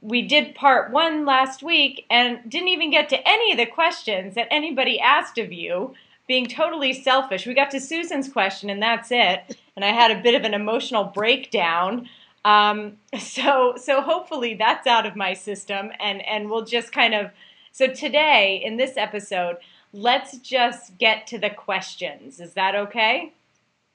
we 0.00 0.23
did 0.23 0.54
part 0.54 0.90
one 0.92 1.26
last 1.26 1.62
week 1.62 2.06
and 2.08 2.38
didn't 2.49 2.68
even 2.68 2.90
get 2.90 3.11
to 3.11 3.28
any 3.28 3.52
of 3.52 3.58
the 3.58 3.66
questions 3.66 4.34
that 4.34 4.49
anybody 4.50 4.99
asked 4.99 5.37
of 5.37 5.52
you. 5.52 5.92
Being 6.26 6.46
totally 6.46 6.94
selfish, 6.94 7.46
we 7.46 7.52
got 7.52 7.70
to 7.73 7.80
Susan's 7.80 8.30
question 8.30 8.70
and 8.70 8.82
that's 8.82 9.11
it. 9.11 9.58
And 9.76 9.84
I 9.84 9.88
had 9.88 10.11
a 10.11 10.23
bit 10.23 10.34
of 10.34 10.44
an 10.44 10.54
emotional 10.54 11.04
breakdown. 11.04 12.08
Um, 12.46 12.96
so 13.20 13.75
so 13.76 14.00
hopefully 14.00 14.54
that's 14.54 14.87
out 14.87 15.04
of 15.04 15.16
my 15.16 15.34
system, 15.34 15.90
and 16.00 16.26
and 16.26 16.49
we'll 16.49 16.64
just 16.64 16.92
kind 16.92 17.12
of. 17.12 17.30
So 17.73 17.88
today 17.88 18.62
in 18.64 18.76
this 18.76 18.96
episode, 18.96 19.56
let's 19.94 20.36
just 20.38 20.98
get 20.98 21.26
to 21.28 21.38
the 21.38 21.50
questions. 21.50 22.40
Is 22.40 22.52
that 22.54 22.74
okay? 22.74 23.32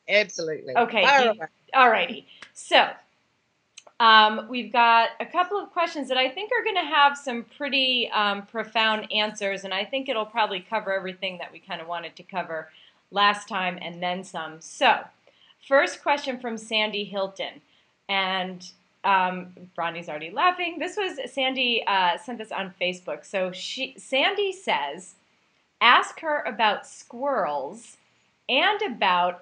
Absolutely. 0.08 0.76
Okay. 0.76 1.04
All 1.74 1.90
righty. 1.90 2.26
So 2.54 2.90
um, 4.00 4.48
we've 4.50 4.72
got 4.72 5.10
a 5.20 5.26
couple 5.26 5.60
of 5.60 5.72
questions 5.72 6.08
that 6.08 6.18
I 6.18 6.30
think 6.30 6.52
are 6.52 6.64
going 6.64 6.78
to 6.78 6.92
have 6.92 7.18
some 7.18 7.46
pretty 7.58 8.10
um, 8.12 8.44
profound 8.44 9.12
answers, 9.12 9.66
and 9.66 9.74
I 9.74 9.84
think 9.84 10.08
it'll 10.08 10.26
probably 10.26 10.62
cover 10.62 10.94
everything 10.94 11.38
that 11.40 11.52
we 11.52 11.60
kind 11.60 11.82
of 11.82 11.88
wanted 11.88 12.16
to 12.16 12.24
cover 12.24 12.70
last 13.12 13.48
time 13.50 13.78
and 13.82 14.02
then 14.02 14.24
some. 14.24 14.62
So, 14.62 15.00
first 15.68 16.02
question 16.02 16.40
from 16.40 16.58
Sandy 16.58 17.04
Hilton, 17.04 17.62
and 18.08 18.66
um, 19.04 19.54
Bronnie's 19.76 20.10
already 20.10 20.32
laughing. 20.32 20.80
This 20.80 20.98
was 20.98 21.20
Sandy 21.32 21.84
uh, 21.86 22.18
sent 22.18 22.38
this 22.38 22.52
on 22.52 22.74
Facebook. 22.80 23.26
So 23.26 23.52
she 23.52 23.96
Sandy 23.98 24.52
says, 24.52 25.16
ask 25.82 26.20
her 26.22 26.44
about 26.46 26.88
squirrels 26.88 27.98
and 28.48 28.82
about 28.82 29.42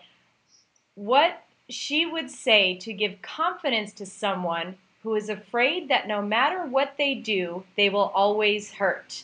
what 0.96 1.44
she 1.70 2.06
would 2.06 2.30
say 2.30 2.76
to 2.78 2.94
give 2.94 3.22
confidence 3.22 3.94
to 3.94 4.06
someone 4.06 4.76
who 5.04 5.16
is 5.16 5.30
afraid 5.30 5.90
that 5.90 6.08
no 6.08 6.22
matter 6.22 6.66
what 6.66 6.96
they 6.98 7.16
do, 7.16 7.64
they 7.76 7.90
will 7.90 8.12
always 8.14 8.74
hurt. 8.74 9.24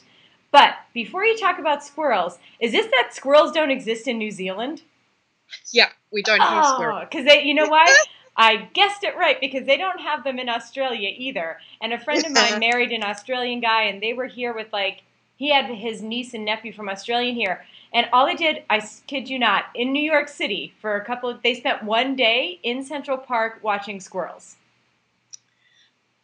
But 0.51 0.75
before 0.93 1.25
you 1.25 1.37
talk 1.37 1.59
about 1.59 1.83
squirrels, 1.83 2.37
is 2.59 2.71
this 2.71 2.85
that 2.91 3.13
squirrels 3.13 3.51
don't 3.51 3.71
exist 3.71 4.07
in 4.07 4.17
New 4.17 4.31
Zealand? 4.31 4.83
Yeah, 5.71 5.89
we 6.11 6.21
don't 6.21 6.39
have 6.39 6.65
oh, 6.65 6.73
squirrels. 6.75 7.07
Because 7.09 7.25
they, 7.25 7.43
you 7.43 7.53
know 7.53 7.67
why? 7.67 7.85
I 8.37 8.67
guessed 8.73 9.03
it 9.03 9.15
right 9.15 9.39
because 9.39 9.65
they 9.65 9.77
don't 9.77 9.99
have 9.99 10.23
them 10.23 10.39
in 10.39 10.49
Australia 10.49 11.11
either. 11.15 11.57
And 11.81 11.93
a 11.93 11.99
friend 11.99 12.25
of 12.25 12.31
mine 12.31 12.59
married 12.59 12.91
an 12.91 13.03
Australian 13.03 13.59
guy, 13.59 13.83
and 13.83 14.01
they 14.01 14.13
were 14.13 14.25
here 14.25 14.53
with 14.53 14.71
like 14.71 15.03
he 15.35 15.51
had 15.51 15.65
his 15.65 16.01
niece 16.01 16.33
and 16.33 16.45
nephew 16.45 16.73
from 16.73 16.89
Australia 16.89 17.33
here, 17.33 17.65
and 17.93 18.07
all 18.11 18.25
they 18.25 18.35
did, 18.35 18.63
I 18.69 18.87
kid 19.07 19.29
you 19.29 19.37
not, 19.37 19.65
in 19.75 19.93
New 19.93 20.03
York 20.03 20.27
City 20.27 20.73
for 20.81 20.95
a 20.95 21.05
couple 21.05 21.29
of, 21.29 21.41
they 21.43 21.53
spent 21.53 21.83
one 21.83 22.15
day 22.15 22.59
in 22.63 22.83
Central 22.83 23.17
Park 23.17 23.59
watching 23.61 23.99
squirrels. 23.99 24.55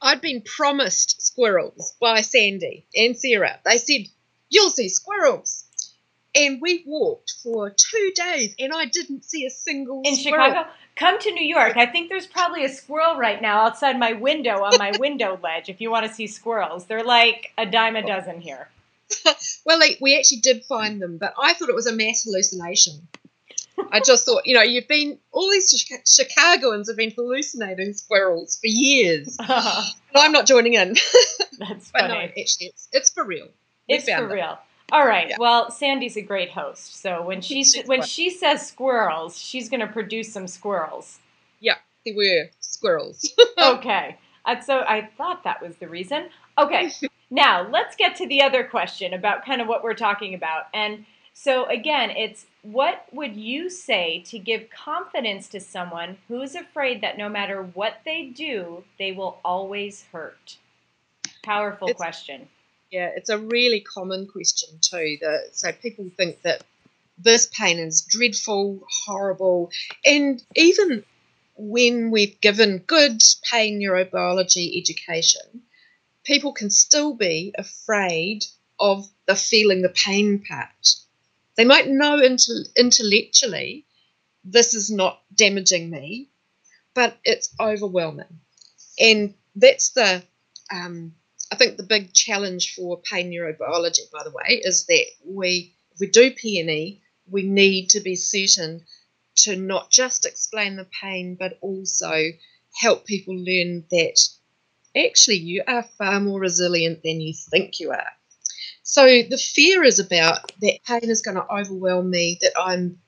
I'd 0.01 0.21
been 0.21 0.41
promised 0.41 1.21
squirrels 1.21 1.93
by 1.99 2.21
Sandy 2.21 2.85
and 2.95 3.17
Sarah. 3.17 3.59
They 3.65 3.77
said, 3.77 4.07
You'll 4.49 4.69
see 4.69 4.89
squirrels. 4.89 5.65
And 6.33 6.61
we 6.61 6.83
walked 6.85 7.33
for 7.43 7.69
two 7.69 8.11
days 8.15 8.55
and 8.59 8.71
I 8.73 8.85
didn't 8.85 9.25
see 9.25 9.45
a 9.45 9.49
single 9.49 10.01
in 10.05 10.15
squirrel. 10.15 10.47
Chicago. 10.47 10.69
Come 10.95 11.19
to 11.19 11.31
New 11.31 11.45
York. 11.45 11.75
I 11.75 11.85
think 11.85 12.09
there's 12.09 12.27
probably 12.27 12.65
a 12.65 12.69
squirrel 12.69 13.17
right 13.17 13.41
now 13.41 13.65
outside 13.65 13.97
my 13.97 14.13
window 14.13 14.63
on 14.63 14.77
my 14.77 14.91
window 14.99 15.39
ledge 15.43 15.69
if 15.69 15.81
you 15.81 15.89
want 15.91 16.05
to 16.05 16.13
see 16.13 16.27
squirrels. 16.27 16.85
They're 16.85 17.03
like 17.03 17.51
a 17.57 17.65
dime 17.65 17.95
a 17.95 18.01
oh. 18.03 18.07
dozen 18.07 18.41
here. 18.41 18.69
well, 19.65 19.79
like, 19.79 19.97
we 20.01 20.17
actually 20.17 20.39
did 20.41 20.63
find 20.65 21.01
them, 21.01 21.17
but 21.17 21.33
I 21.41 21.53
thought 21.53 21.69
it 21.69 21.75
was 21.75 21.87
a 21.87 21.95
mass 21.95 22.23
hallucination. 22.23 23.07
I 23.91 24.01
just 24.01 24.25
thought, 24.25 24.45
you 24.45 24.55
know, 24.55 24.61
you've 24.61 24.87
been 24.87 25.19
all 25.31 25.49
these 25.49 25.73
Chicagoans 26.05 26.89
have 26.89 26.97
been 26.97 27.11
hallucinating 27.11 27.93
squirrels 27.93 28.57
for 28.59 28.67
years. 28.67 29.37
Uh, 29.49 29.83
I'm 30.15 30.31
not 30.31 30.47
joining 30.47 30.73
in. 30.73 30.95
That's 31.59 31.91
funny. 31.91 32.07
no, 32.07 32.19
actually, 32.19 32.67
it's, 32.67 32.89
it's 32.91 33.09
for 33.11 33.23
real. 33.23 33.47
We 33.87 33.95
it's 33.95 34.05
for 34.05 34.21
them. 34.21 34.31
real. 34.31 34.57
All 34.91 35.05
right. 35.05 35.29
Yeah. 35.29 35.35
Well, 35.39 35.69
Sandy's 35.69 36.17
a 36.17 36.21
great 36.21 36.49
host, 36.49 36.99
so 36.99 37.21
when 37.21 37.41
she 37.41 37.63
when 37.85 38.01
she 38.01 38.31
says 38.31 38.65
squirrels, 38.65 39.37
she's 39.37 39.69
going 39.69 39.81
to 39.81 39.87
produce 39.87 40.33
some 40.33 40.47
squirrels. 40.47 41.19
Yeah, 41.59 41.75
they 42.05 42.13
were 42.13 42.49
squirrels. 42.59 43.31
okay. 43.61 44.17
And 44.45 44.63
so 44.63 44.79
I 44.79 45.07
thought 45.17 45.43
that 45.43 45.61
was 45.61 45.75
the 45.77 45.87
reason. 45.87 46.29
Okay. 46.57 46.91
Now, 47.31 47.67
let's 47.69 47.95
get 47.95 48.15
to 48.17 48.27
the 48.27 48.41
other 48.41 48.63
question 48.63 49.13
about 49.13 49.45
kind 49.45 49.61
of 49.61 49.67
what 49.67 49.83
we're 49.83 49.93
talking 49.93 50.33
about. 50.33 50.63
And 50.73 51.05
so, 51.33 51.65
again, 51.65 52.09
it's 52.09 52.45
what 52.63 53.05
would 53.13 53.35
you 53.35 53.69
say 53.69 54.23
to 54.27 54.39
give 54.39 54.69
confidence 54.69 55.47
to 55.49 55.59
someone 55.59 56.17
who's 56.27 56.55
afraid 56.55 57.01
that 57.01 57.17
no 57.17 57.29
matter 57.29 57.63
what 57.63 58.01
they 58.03 58.25
do, 58.25 58.83
they 58.97 59.11
will 59.11 59.39
always 59.45 60.05
hurt? 60.11 60.57
Powerful 61.43 61.87
it's, 61.87 61.97
question. 61.97 62.47
Yeah, 62.91 63.11
it's 63.15 63.29
a 63.29 63.37
really 63.37 63.81
common 63.81 64.27
question, 64.27 64.69
too. 64.81 65.17
That, 65.21 65.51
so, 65.53 65.71
people 65.71 66.09
think 66.17 66.41
that 66.41 66.63
this 67.17 67.45
pain 67.47 67.77
is 67.77 68.01
dreadful, 68.01 68.81
horrible, 69.05 69.71
and 70.05 70.41
even 70.55 71.03
when 71.57 72.09
we've 72.09 72.39
given 72.41 72.79
good 72.79 73.21
pain 73.51 73.79
neurobiology 73.79 74.77
education, 74.79 75.61
people 76.29 76.53
can 76.53 76.69
still 76.69 77.15
be 77.15 77.55
afraid 77.57 78.45
of 78.79 79.09
the 79.25 79.35
feeling 79.35 79.81
the 79.81 79.89
pain 79.89 80.43
part. 80.47 80.95
They 81.57 81.65
might 81.65 81.87
know 81.87 82.21
intellectually 82.21 83.87
this 84.43 84.75
is 84.75 84.91
not 84.91 85.23
damaging 85.33 85.89
me, 85.89 86.29
but 86.93 87.17
it's 87.25 87.51
overwhelming. 87.59 88.41
And 88.99 89.33
that's 89.55 89.89
the, 89.89 90.21
um, 90.71 91.15
I 91.51 91.55
think, 91.55 91.77
the 91.77 91.83
big 91.95 92.13
challenge 92.13 92.75
for 92.75 93.01
pain 93.01 93.31
neurobiology, 93.31 94.11
by 94.13 94.23
the 94.23 94.29
way, 94.29 94.61
is 94.63 94.85
that 94.85 95.05
we, 95.25 95.73
if 95.93 95.99
we 95.99 96.07
do 96.11 96.29
PNE, 96.29 96.99
we 97.27 97.41
need 97.41 97.89
to 97.89 98.01
be 98.01 98.15
certain 98.15 98.85
to 99.37 99.55
not 99.55 99.89
just 99.89 100.27
explain 100.27 100.75
the 100.75 100.87
pain, 101.01 101.37
but 101.39 101.57
also 101.61 102.29
help 102.79 103.07
people 103.07 103.35
learn 103.35 103.83
that 103.89 104.19
actually 104.95 105.37
you 105.37 105.63
are 105.67 105.83
far 105.83 106.19
more 106.19 106.39
resilient 106.39 107.03
than 107.03 107.21
you 107.21 107.33
think 107.33 107.79
you 107.79 107.91
are. 107.91 108.11
So 108.83 109.05
the 109.05 109.37
fear 109.37 109.83
is 109.83 109.99
about 109.99 110.51
that 110.61 110.79
pain 110.85 111.09
is 111.09 111.21
going 111.21 111.35
to 111.37 111.53
overwhelm 111.53 112.09
me, 112.09 112.39
that 112.41 112.53
I'm, 112.59 112.99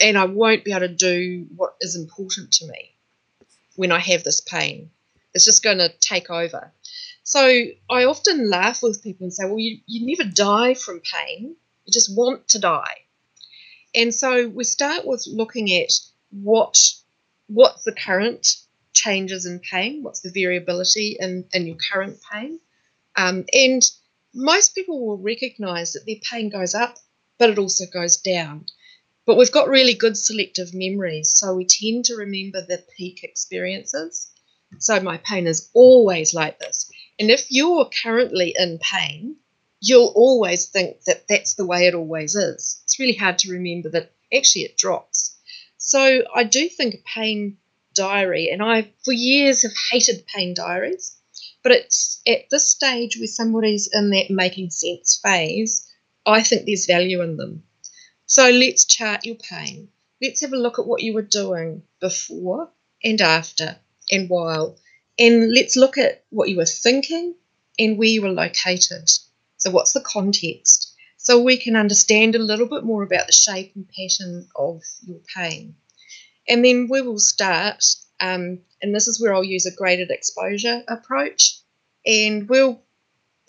and 0.00 0.18
I 0.18 0.24
won't 0.24 0.64
be 0.64 0.72
able 0.72 0.80
to 0.80 0.88
do 0.88 1.46
what 1.54 1.76
is 1.80 1.94
important 1.94 2.52
to 2.54 2.66
me 2.66 2.94
when 3.76 3.92
I 3.92 4.00
have 4.00 4.24
this 4.24 4.40
pain. 4.40 4.90
It's 5.34 5.44
just 5.44 5.62
going 5.62 5.78
to 5.78 5.92
take 6.00 6.30
over. 6.30 6.72
So 7.22 7.40
I 7.88 8.04
often 8.04 8.50
laugh 8.50 8.82
with 8.82 9.04
people 9.04 9.24
and 9.24 9.32
say, 9.32 9.44
well, 9.44 9.58
you, 9.58 9.78
you 9.86 10.04
never 10.04 10.28
die 10.28 10.74
from 10.74 11.00
pain, 11.00 11.54
you 11.84 11.92
just 11.92 12.16
want 12.16 12.48
to 12.48 12.58
die. 12.58 12.96
And 13.94 14.14
so 14.14 14.48
we 14.48 14.64
start 14.64 15.06
with 15.06 15.26
looking 15.26 15.72
at 15.72 15.92
what 16.30 16.92
what's 17.46 17.84
the 17.84 17.92
current 17.92 18.56
changes 18.92 19.46
in 19.46 19.60
pain, 19.60 20.02
what's 20.02 20.20
the 20.20 20.30
variability 20.30 21.16
in, 21.18 21.44
in 21.52 21.66
your 21.66 21.76
current 21.92 22.18
pain. 22.32 22.60
Um, 23.16 23.44
and 23.52 23.82
most 24.34 24.74
people 24.74 25.06
will 25.06 25.18
recognize 25.18 25.92
that 25.92 26.06
their 26.06 26.16
pain 26.22 26.48
goes 26.48 26.74
up, 26.74 26.98
but 27.38 27.50
it 27.50 27.58
also 27.58 27.86
goes 27.86 28.16
down. 28.16 28.66
But 29.26 29.36
we've 29.36 29.52
got 29.52 29.68
really 29.68 29.94
good 29.94 30.16
selective 30.16 30.74
memories, 30.74 31.30
so 31.30 31.54
we 31.54 31.64
tend 31.64 32.06
to 32.06 32.16
remember 32.16 32.62
the 32.62 32.82
peak 32.96 33.22
experiences. 33.22 34.30
So 34.78 35.00
my 35.00 35.18
pain 35.18 35.46
is 35.46 35.68
always 35.74 36.32
like 36.32 36.58
this. 36.58 36.90
And 37.18 37.30
if 37.30 37.46
you're 37.50 37.90
currently 38.02 38.54
in 38.56 38.78
pain, 38.78 39.36
you'll 39.80 40.12
always 40.14 40.66
think 40.66 41.02
that 41.04 41.26
that's 41.28 41.54
the 41.54 41.66
way 41.66 41.86
it 41.86 41.94
always 41.94 42.34
is. 42.34 42.80
It's 42.84 42.98
really 42.98 43.14
hard 43.14 43.38
to 43.40 43.52
remember 43.52 43.88
that 43.90 44.12
actually 44.32 44.62
it 44.62 44.76
drops. 44.76 45.36
So 45.76 46.24
I 46.34 46.44
do 46.44 46.68
think 46.68 47.04
pain 47.04 47.58
diary, 48.00 48.48
and 48.52 48.62
I, 48.62 48.92
for 49.04 49.12
years, 49.12 49.62
have 49.62 49.76
hated 49.92 50.26
pain 50.26 50.54
diaries. 50.54 51.16
But 51.62 51.72
it's 51.72 52.22
at 52.26 52.48
this 52.50 52.68
stage 52.68 53.18
where 53.18 53.26
somebody's 53.26 53.88
in 53.92 54.10
that 54.10 54.30
making 54.30 54.70
sense 54.70 55.20
phase, 55.22 55.86
I 56.24 56.42
think 56.42 56.64
there's 56.64 56.86
value 56.86 57.20
in 57.22 57.36
them. 57.36 57.64
So 58.24 58.48
let's 58.48 58.84
chart 58.86 59.26
your 59.26 59.36
pain. 59.36 59.88
Let's 60.22 60.40
have 60.40 60.52
a 60.52 60.64
look 60.64 60.78
at 60.78 60.86
what 60.86 61.02
you 61.02 61.12
were 61.12 61.36
doing 61.42 61.82
before 62.00 62.70
and 63.04 63.20
after 63.20 63.76
and 64.10 64.30
while. 64.30 64.78
And 65.18 65.52
let's 65.52 65.76
look 65.76 65.98
at 65.98 66.24
what 66.30 66.48
you 66.48 66.56
were 66.56 66.64
thinking 66.84 67.34
and 67.78 67.98
where 67.98 68.08
you 68.08 68.22
were 68.22 68.32
located. 68.32 69.10
So, 69.58 69.70
what's 69.70 69.92
the 69.92 70.00
context? 70.00 70.94
So, 71.18 71.42
we 71.42 71.58
can 71.58 71.76
understand 71.76 72.34
a 72.34 72.38
little 72.50 72.66
bit 72.66 72.84
more 72.84 73.02
about 73.02 73.26
the 73.26 73.32
shape 73.32 73.72
and 73.74 73.86
pattern 73.88 74.48
of 74.56 74.82
your 75.06 75.20
pain. 75.34 75.74
And 76.50 76.64
then 76.64 76.88
we 76.90 77.00
will 77.00 77.20
start, 77.20 77.84
um, 78.20 78.58
and 78.82 78.92
this 78.92 79.06
is 79.06 79.20
where 79.20 79.32
I'll 79.32 79.44
use 79.44 79.66
a 79.66 79.74
graded 79.74 80.10
exposure 80.10 80.82
approach. 80.88 81.60
And 82.04 82.48
we'll, 82.48 82.82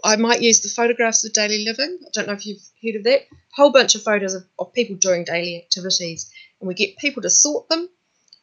I 0.04 0.18
might 0.18 0.44
use 0.44 0.62
the 0.62 0.70
photographs 0.70 1.26
of 1.26 1.34
daily 1.34 1.66
living. 1.66 1.98
I 2.06 2.10
don't 2.14 2.28
know 2.28 2.34
if 2.34 2.46
you've 2.46 2.62
heard 2.84 2.98
of 2.98 3.04
that. 3.06 3.22
A 3.22 3.56
whole 3.56 3.72
bunch 3.72 3.96
of 3.96 4.04
photos 4.04 4.36
of, 4.36 4.46
of 4.60 4.72
people 4.74 4.98
doing 4.98 5.24
daily 5.24 5.58
activities. 5.58 6.32
And 6.60 6.68
we 6.68 6.76
get 6.76 6.98
people 6.98 7.24
to 7.24 7.30
sort 7.32 7.70
them 7.70 7.90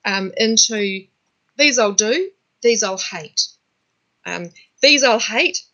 um, 0.04 0.32
into 0.36 1.06
these 1.56 1.78
I'll 1.78 1.92
do, 1.92 2.30
these 2.60 2.82
I'll 2.82 2.98
hate. 2.98 3.46
Um, 4.26 4.50
these 4.82 5.04
I'll 5.04 5.20
hate, 5.20 5.64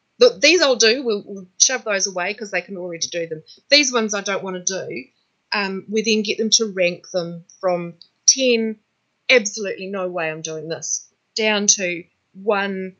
these 0.40 0.60
I'll 0.60 0.76
do, 0.76 1.02
we'll, 1.02 1.22
we'll 1.26 1.48
shove 1.58 1.84
those 1.84 2.06
away 2.06 2.32
because 2.32 2.50
they 2.50 2.60
can 2.60 2.76
already 2.76 3.06
do 3.06 3.26
them. 3.26 3.42
These 3.70 3.92
ones 3.92 4.12
I 4.12 4.20
don't 4.20 4.44
want 4.44 4.64
to 4.64 4.86
do, 4.86 5.04
um, 5.52 5.86
we 5.88 6.02
then 6.02 6.22
get 6.22 6.36
them 6.36 6.50
to 6.50 6.66
rank 6.66 7.10
them 7.10 7.44
from 7.60 7.94
10, 8.34 8.78
absolutely 9.30 9.86
no 9.86 10.08
way 10.08 10.30
I'm 10.30 10.42
doing 10.42 10.68
this, 10.68 11.08
down 11.36 11.66
to 11.68 12.04
one, 12.32 12.96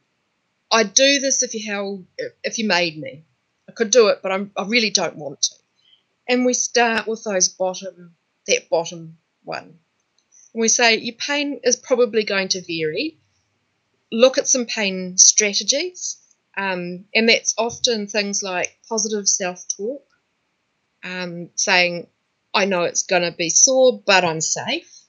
I'd 0.71 0.95
do 0.95 1.21
this 1.21 1.43
if 1.43 1.55
you 1.55 1.71
held, 1.71 2.07
if 2.43 2.59
you 2.59 2.67
made 2.67 2.99
me. 2.99 3.25
I 3.69 3.73
could 3.73 3.91
do 3.91 4.09
it, 4.09 4.21
but 4.23 4.33
I'm, 4.33 4.53
I 4.57 4.65
really 4.65 4.91
don't 4.91 5.17
want 5.17 5.43
to. 5.43 5.55
And 6.29 6.45
we 6.45 6.55
start 6.55 7.07
with 7.07 7.25
those 7.25 7.49
bottom, 7.49 8.15
that 8.47 8.69
bottom 8.71 9.19
one. 9.43 9.79
And 10.55 10.61
we 10.61 10.69
say 10.69 10.97
your 10.97 11.17
pain 11.17 11.61
is 11.65 11.77
probably 11.77 12.25
going 12.25 12.49
to 12.49 12.63
vary. 12.63 13.19
Look 14.13 14.39
at 14.39 14.49
some 14.49 14.67
pain 14.67 15.19
strategies. 15.19 16.19
Um, 16.57 17.07
and 17.15 17.29
that's 17.29 17.55
often 17.59 18.07
things 18.07 18.43
like 18.43 18.79
positive 18.89 19.29
self 19.29 19.67
talk, 19.77 20.05
um, 21.03 21.51
saying, 21.57 22.07
I 22.55 22.67
know 22.67 22.85
it's 22.85 23.03
going 23.03 23.23
to 23.23 23.37
be 23.37 23.51
sore, 23.51 24.01
but 24.07 24.25
I'm 24.25 24.41
safe. 24.41 25.04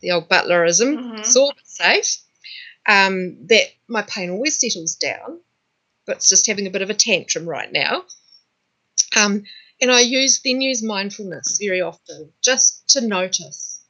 The 0.00 0.10
old 0.12 0.28
butlerism, 0.28 0.96
mm-hmm. 0.96 1.22
sore 1.22 1.52
but 1.54 1.66
safe. 1.66 2.22
Um, 2.88 3.46
that 3.48 3.64
my 3.88 4.02
pain 4.02 4.30
always 4.30 4.58
settles 4.58 4.96
down, 4.96 5.40
but 6.06 6.16
it's 6.16 6.28
just 6.28 6.46
having 6.46 6.66
a 6.66 6.70
bit 6.70 6.82
of 6.82 6.90
a 6.90 6.94
tantrum 6.94 7.48
right 7.48 7.70
now. 7.70 8.04
Um, 9.16 9.44
and 9.80 9.90
I 9.90 10.00
use 10.00 10.40
then 10.42 10.60
use 10.60 10.82
mindfulness 10.82 11.58
very 11.60 11.82
often 11.82 12.32
just 12.42 12.88
to 12.90 13.06
notice, 13.06 13.82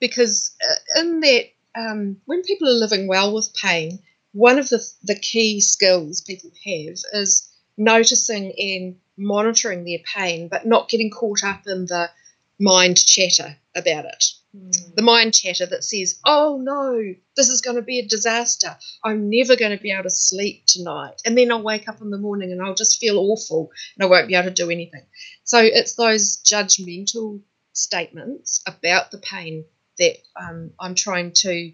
because 0.00 0.56
uh, 0.66 1.00
in 1.00 1.20
that 1.20 1.44
um, 1.74 2.16
when 2.24 2.42
people 2.42 2.68
are 2.68 2.72
living 2.72 3.06
well 3.06 3.34
with 3.34 3.54
pain, 3.54 3.98
one 4.32 4.58
of 4.58 4.68
the 4.68 4.82
the 5.02 5.14
key 5.14 5.60
skills 5.60 6.20
people 6.22 6.50
have 6.64 6.96
is 7.12 7.48
noticing 7.76 8.52
and 8.58 8.96
monitoring 9.16 9.84
their 9.84 10.00
pain, 10.04 10.48
but 10.48 10.66
not 10.66 10.88
getting 10.88 11.10
caught 11.10 11.44
up 11.44 11.66
in 11.66 11.86
the 11.86 12.10
mind 12.58 12.96
chatter 12.96 13.56
about 13.74 14.06
it. 14.06 14.24
Mm. 14.56 14.94
The 14.94 15.02
mind 15.02 15.34
chatter 15.34 15.66
that 15.66 15.84
says, 15.84 16.20
oh 16.26 16.58
no, 16.62 17.14
this 17.36 17.48
is 17.48 17.60
going 17.60 17.76
to 17.76 17.82
be 17.82 17.98
a 17.98 18.06
disaster. 18.06 18.76
I'm 19.02 19.30
never 19.30 19.56
going 19.56 19.76
to 19.76 19.82
be 19.82 19.92
able 19.92 20.04
to 20.04 20.10
sleep 20.10 20.66
tonight. 20.66 21.22
And 21.24 21.36
then 21.36 21.50
I'll 21.50 21.62
wake 21.62 21.88
up 21.88 22.00
in 22.00 22.10
the 22.10 22.18
morning 22.18 22.52
and 22.52 22.60
I'll 22.60 22.74
just 22.74 22.98
feel 22.98 23.18
awful 23.18 23.70
and 23.96 24.04
I 24.04 24.10
won't 24.10 24.28
be 24.28 24.34
able 24.34 24.48
to 24.48 24.54
do 24.54 24.70
anything. 24.70 25.04
So 25.44 25.58
it's 25.60 25.94
those 25.94 26.42
judgmental 26.42 27.40
statements 27.72 28.62
about 28.66 29.10
the 29.10 29.18
pain 29.18 29.64
that 29.98 30.16
um, 30.36 30.72
I'm 30.78 30.94
trying 30.94 31.32
to 31.36 31.72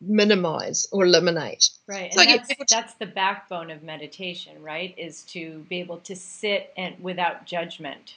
minimize 0.00 0.86
or 0.92 1.04
eliminate. 1.04 1.70
Right. 1.86 2.12
So 2.12 2.20
and 2.20 2.30
that's, 2.30 2.70
that's 2.70 2.94
the 2.94 3.06
backbone 3.06 3.70
of 3.70 3.82
meditation, 3.82 4.62
right? 4.62 4.94
Is 4.96 5.22
to 5.24 5.66
be 5.68 5.80
able 5.80 5.98
to 6.00 6.16
sit 6.16 6.72
and 6.76 6.98
without 7.00 7.46
judgment. 7.46 8.14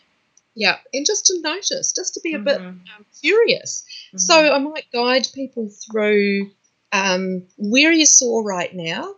Yeah, 0.54 0.78
and 0.94 1.06
just 1.06 1.28
to 1.28 1.42
notice, 1.42 1.94
just 1.94 2.16
to 2.16 2.20
be 2.22 2.34
a 2.34 2.36
mm-hmm. 2.36 2.44
bit 2.44 2.58
um, 2.58 2.82
curious. 3.22 3.86
Mm-hmm. 4.08 4.18
So 4.18 4.54
I 4.54 4.58
might 4.60 4.92
guide 4.92 5.28
people 5.34 5.70
through 5.70 6.52
um, 6.92 7.44
where 7.58 7.92
you're 7.92 8.06
sore 8.06 8.44
right 8.44 8.74
now, 8.74 9.16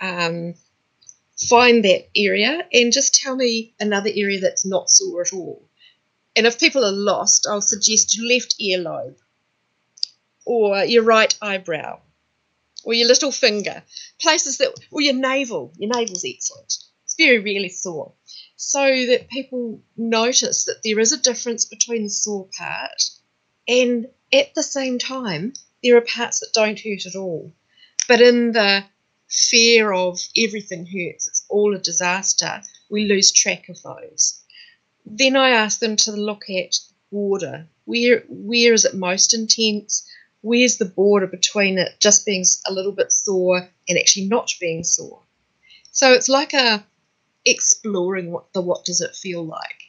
um, 0.00 0.54
find 1.48 1.84
that 1.84 2.08
area, 2.14 2.66
and 2.72 2.92
just 2.92 3.14
tell 3.14 3.34
me 3.34 3.74
another 3.80 4.10
area 4.14 4.40
that's 4.40 4.66
not 4.66 4.90
sore 4.90 5.22
at 5.22 5.32
all. 5.32 5.62
And 6.36 6.46
if 6.46 6.60
people 6.60 6.84
are 6.84 6.92
lost, 6.92 7.46
I'll 7.50 7.62
suggest 7.62 8.16
your 8.16 8.26
left 8.26 8.60
earlobe, 8.60 9.16
or 10.44 10.84
your 10.84 11.02
right 11.02 11.34
eyebrow, 11.40 12.00
or 12.84 12.92
your 12.92 13.08
little 13.08 13.32
finger, 13.32 13.82
places 14.20 14.58
that, 14.58 14.78
or 14.90 15.00
your 15.00 15.14
navel. 15.14 15.72
Your 15.78 15.90
navel's 15.94 16.24
excellent. 16.26 16.76
It's 17.04 17.16
very 17.16 17.38
rarely 17.38 17.70
sore 17.70 18.12
so 18.58 19.06
that 19.06 19.28
people 19.30 19.80
notice 19.96 20.64
that 20.64 20.82
there 20.82 20.98
is 20.98 21.12
a 21.12 21.22
difference 21.22 21.64
between 21.64 22.02
the 22.02 22.10
sore 22.10 22.48
part 22.58 23.10
and 23.68 24.08
at 24.32 24.52
the 24.54 24.62
same 24.62 24.98
time 24.98 25.52
there 25.82 25.96
are 25.96 26.02
parts 26.02 26.40
that 26.40 26.52
don't 26.52 26.80
hurt 26.80 27.06
at 27.06 27.14
all. 27.14 27.52
But 28.08 28.20
in 28.20 28.52
the 28.52 28.84
fear 29.28 29.92
of 29.92 30.18
everything 30.36 30.86
hurts, 30.86 31.28
it's 31.28 31.44
all 31.48 31.74
a 31.74 31.78
disaster, 31.78 32.62
we 32.90 33.06
lose 33.06 33.30
track 33.30 33.68
of 33.68 33.80
those. 33.82 34.42
Then 35.06 35.36
I 35.36 35.50
ask 35.50 35.78
them 35.78 35.96
to 35.96 36.12
look 36.12 36.50
at 36.50 36.72
the 36.72 36.94
border. 37.12 37.68
Where 37.84 38.24
where 38.28 38.72
is 38.72 38.84
it 38.84 38.94
most 38.94 39.34
intense? 39.34 40.04
Where's 40.40 40.78
the 40.78 40.84
border 40.84 41.26
between 41.26 41.78
it 41.78 42.00
just 42.00 42.26
being 42.26 42.44
a 42.66 42.72
little 42.72 42.92
bit 42.92 43.12
sore 43.12 43.68
and 43.88 43.98
actually 43.98 44.26
not 44.26 44.52
being 44.60 44.82
sore? 44.82 45.22
So 45.92 46.12
it's 46.12 46.28
like 46.28 46.54
a 46.54 46.84
exploring 47.44 48.30
what 48.30 48.52
the 48.52 48.60
what 48.60 48.84
does 48.84 49.00
it 49.00 49.14
feel 49.14 49.44
like, 49.44 49.82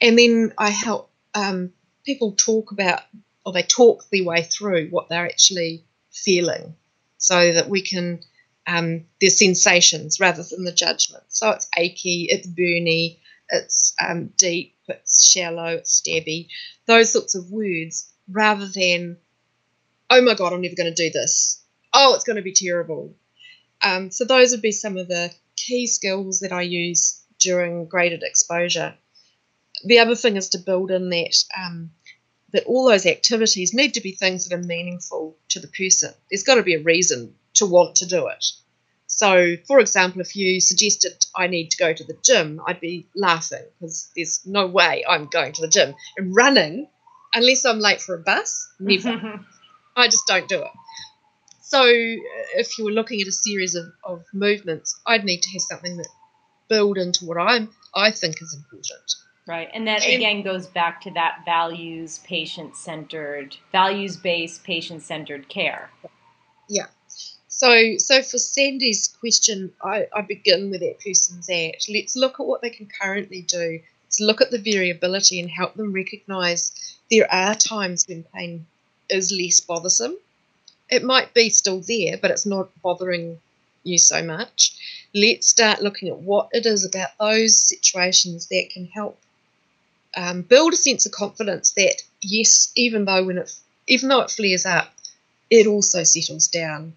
and 0.00 0.18
then 0.18 0.52
I 0.58 0.70
help 0.70 1.10
um, 1.34 1.72
people 2.04 2.32
talk 2.32 2.72
about 2.72 3.00
or 3.44 3.52
they 3.52 3.62
talk 3.62 4.04
their 4.10 4.24
way 4.24 4.42
through 4.42 4.88
what 4.90 5.08
they're 5.08 5.26
actually 5.26 5.84
feeling, 6.10 6.74
so 7.18 7.52
that 7.52 7.68
we 7.68 7.82
can 7.82 8.20
um, 8.66 9.04
their 9.20 9.30
sensations 9.30 10.20
rather 10.20 10.42
than 10.42 10.64
the 10.64 10.72
judgment. 10.72 11.24
So 11.28 11.50
it's 11.50 11.68
achy, 11.76 12.26
it's 12.30 12.46
burny, 12.46 13.18
it's 13.48 13.94
um, 14.00 14.30
deep, 14.36 14.76
it's 14.88 15.24
shallow, 15.24 15.76
it's 15.76 16.00
stabby, 16.00 16.48
those 16.86 17.12
sorts 17.12 17.34
of 17.34 17.50
words, 17.50 18.12
rather 18.30 18.66
than, 18.66 19.18
oh 20.10 20.22
my 20.22 20.34
God, 20.34 20.52
I'm 20.52 20.60
never 20.60 20.76
going 20.76 20.94
to 20.94 21.02
do 21.02 21.10
this. 21.10 21.62
Oh, 21.92 22.14
it's 22.14 22.24
going 22.24 22.36
to 22.36 22.42
be 22.42 22.52
terrible. 22.52 23.14
Um, 23.82 24.10
so 24.10 24.24
those 24.24 24.52
would 24.52 24.62
be 24.62 24.72
some 24.72 24.96
of 24.96 25.08
the 25.08 25.32
key 25.56 25.86
skills 25.86 26.40
that 26.40 26.52
I 26.52 26.62
use 26.62 27.22
during 27.38 27.86
graded 27.86 28.22
exposure. 28.22 28.94
The 29.84 29.98
other 29.98 30.14
thing 30.14 30.36
is 30.36 30.50
to 30.50 30.58
build 30.58 30.90
in 30.90 31.10
that 31.10 31.44
um, 31.58 31.90
that 32.52 32.64
all 32.64 32.88
those 32.88 33.06
activities 33.06 33.74
need 33.74 33.94
to 33.94 34.00
be 34.00 34.12
things 34.12 34.46
that 34.46 34.54
are 34.54 34.62
meaningful 34.62 35.36
to 35.48 35.60
the 35.60 35.68
person. 35.68 36.12
There's 36.30 36.42
got 36.42 36.56
to 36.56 36.62
be 36.62 36.74
a 36.74 36.82
reason 36.82 37.34
to 37.54 37.66
want 37.66 37.96
to 37.96 38.06
do 38.06 38.28
it. 38.28 38.44
So, 39.06 39.56
for 39.66 39.78
example, 39.80 40.20
if 40.20 40.36
you 40.36 40.60
suggested 40.60 41.24
I 41.36 41.46
need 41.46 41.70
to 41.72 41.76
go 41.76 41.92
to 41.92 42.04
the 42.04 42.16
gym, 42.22 42.60
I'd 42.66 42.80
be 42.80 43.06
laughing 43.14 43.64
because 43.78 44.10
there's 44.16 44.40
no 44.46 44.66
way 44.66 45.04
I'm 45.08 45.26
going 45.26 45.52
to 45.52 45.60
the 45.60 45.68
gym. 45.68 45.94
And 46.16 46.34
running, 46.34 46.88
unless 47.34 47.64
I'm 47.64 47.78
late 47.78 48.00
for 48.00 48.14
a 48.14 48.18
bus, 48.18 48.68
never. 48.80 49.40
I 49.96 50.06
just 50.08 50.26
don't 50.26 50.48
do 50.48 50.62
it. 50.62 50.70
So 51.72 51.80
uh, 51.80 52.60
if 52.60 52.76
you 52.76 52.84
were 52.84 52.90
looking 52.90 53.22
at 53.22 53.28
a 53.28 53.32
series 53.32 53.74
of, 53.74 53.86
of 54.04 54.26
movements, 54.34 55.00
I'd 55.06 55.24
need 55.24 55.40
to 55.40 55.48
have 55.52 55.62
something 55.62 55.96
that 55.96 56.08
build 56.68 56.98
into 56.98 57.24
what 57.24 57.38
I'm 57.38 57.70
I 57.94 58.10
think 58.10 58.42
is 58.42 58.52
important. 58.54 59.14
Right. 59.48 59.70
And 59.72 59.88
that 59.88 60.04
again 60.04 60.42
goes 60.42 60.66
back 60.66 61.00
to 61.02 61.10
that 61.12 61.46
values 61.46 62.18
patient 62.24 62.76
centered 62.76 63.56
values 63.72 64.18
based 64.18 64.64
patient 64.64 65.00
centered 65.00 65.48
care. 65.48 65.90
Yeah. 66.68 66.88
So 67.48 67.96
so 67.96 68.20
for 68.20 68.36
Sandy's 68.36 69.08
question, 69.18 69.72
I, 69.82 70.08
I 70.14 70.20
begin 70.20 70.70
with 70.70 70.80
that 70.80 71.00
person's 71.00 71.48
at. 71.48 71.86
Let's 71.88 72.16
look 72.16 72.38
at 72.38 72.44
what 72.44 72.60
they 72.60 72.70
can 72.70 72.86
currently 73.00 73.40
do. 73.40 73.80
Let's 74.04 74.20
look 74.20 74.42
at 74.42 74.50
the 74.50 74.58
variability 74.58 75.40
and 75.40 75.48
help 75.48 75.72
them 75.76 75.94
recognise 75.94 76.70
there 77.10 77.32
are 77.32 77.54
times 77.54 78.04
when 78.06 78.24
pain 78.24 78.66
is 79.08 79.32
less 79.32 79.60
bothersome 79.60 80.18
it 80.92 81.02
might 81.02 81.32
be 81.32 81.48
still 81.48 81.80
there, 81.80 82.18
but 82.20 82.30
it's 82.30 82.44
not 82.44 82.68
bothering 82.82 83.40
you 83.82 83.96
so 83.96 84.22
much. 84.22 84.76
Let's 85.14 85.46
start 85.46 85.82
looking 85.82 86.08
at 86.08 86.18
what 86.18 86.50
it 86.52 86.66
is 86.66 86.84
about 86.84 87.08
those 87.18 87.56
situations 87.56 88.46
that 88.48 88.68
can 88.70 88.84
help 88.86 89.18
um, 90.14 90.42
build 90.42 90.74
a 90.74 90.76
sense 90.76 91.06
of 91.06 91.12
confidence 91.12 91.70
that 91.70 92.02
yes, 92.20 92.70
even 92.76 93.06
though 93.06 93.24
when 93.24 93.38
it 93.38 93.50
even 93.88 94.10
though 94.10 94.20
it 94.20 94.30
flares 94.30 94.66
up, 94.66 94.92
it 95.50 95.66
also 95.66 96.02
settles 96.02 96.48
down. 96.48 96.94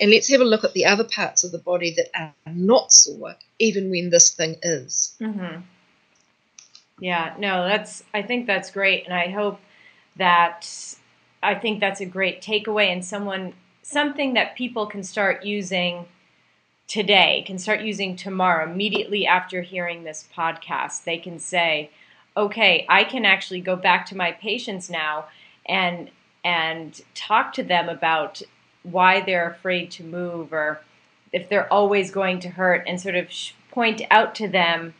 And 0.00 0.10
let's 0.10 0.28
have 0.28 0.40
a 0.40 0.44
look 0.44 0.64
at 0.64 0.74
the 0.74 0.84
other 0.84 1.04
parts 1.04 1.44
of 1.44 1.52
the 1.52 1.58
body 1.58 1.94
that 1.94 2.10
are 2.14 2.34
not 2.52 2.92
sore, 2.92 3.36
even 3.58 3.88
when 3.90 4.10
this 4.10 4.30
thing 4.30 4.56
is. 4.62 5.14
Mm-hmm. 5.20 5.60
Yeah, 6.98 7.34
no, 7.38 7.66
that's. 7.68 8.02
I 8.12 8.22
think 8.22 8.46
that's 8.46 8.72
great, 8.72 9.04
and 9.04 9.14
I 9.14 9.28
hope 9.28 9.60
that 10.16 10.68
I 11.42 11.54
think 11.54 11.80
that's 11.80 12.00
a 12.00 12.06
great 12.06 12.42
takeaway 12.42 12.92
and 12.92 13.04
someone 13.04 13.54
something 13.82 14.34
that 14.34 14.56
people 14.56 14.86
can 14.86 15.04
start 15.04 15.44
using 15.44 16.06
today, 16.88 17.44
can 17.46 17.58
start 17.58 17.80
using 17.80 18.16
tomorrow, 18.16 18.70
immediately 18.70 19.26
after 19.26 19.62
hearing 19.62 20.02
this 20.02 20.28
podcast. 20.36 21.04
They 21.04 21.18
can 21.18 21.38
say, 21.38 21.90
okay, 22.36 22.84
I 22.88 23.04
can 23.04 23.24
actually 23.24 23.60
go 23.60 23.76
back 23.76 24.06
to 24.06 24.16
my 24.16 24.32
patients 24.32 24.90
now 24.90 25.26
and 25.64 26.10
and 26.44 27.00
talk 27.14 27.52
to 27.54 27.62
them 27.62 27.88
about 27.88 28.40
why 28.84 29.20
they're 29.20 29.50
afraid 29.50 29.90
to 29.90 30.04
move 30.04 30.52
or 30.52 30.80
if 31.32 31.48
they're 31.48 31.72
always 31.72 32.12
going 32.12 32.38
to 32.38 32.48
hurt 32.48 32.84
and 32.86 33.00
sort 33.00 33.16
of 33.16 33.28
point 33.72 34.00
out 34.12 34.36
to 34.36 34.46
them 34.46 34.94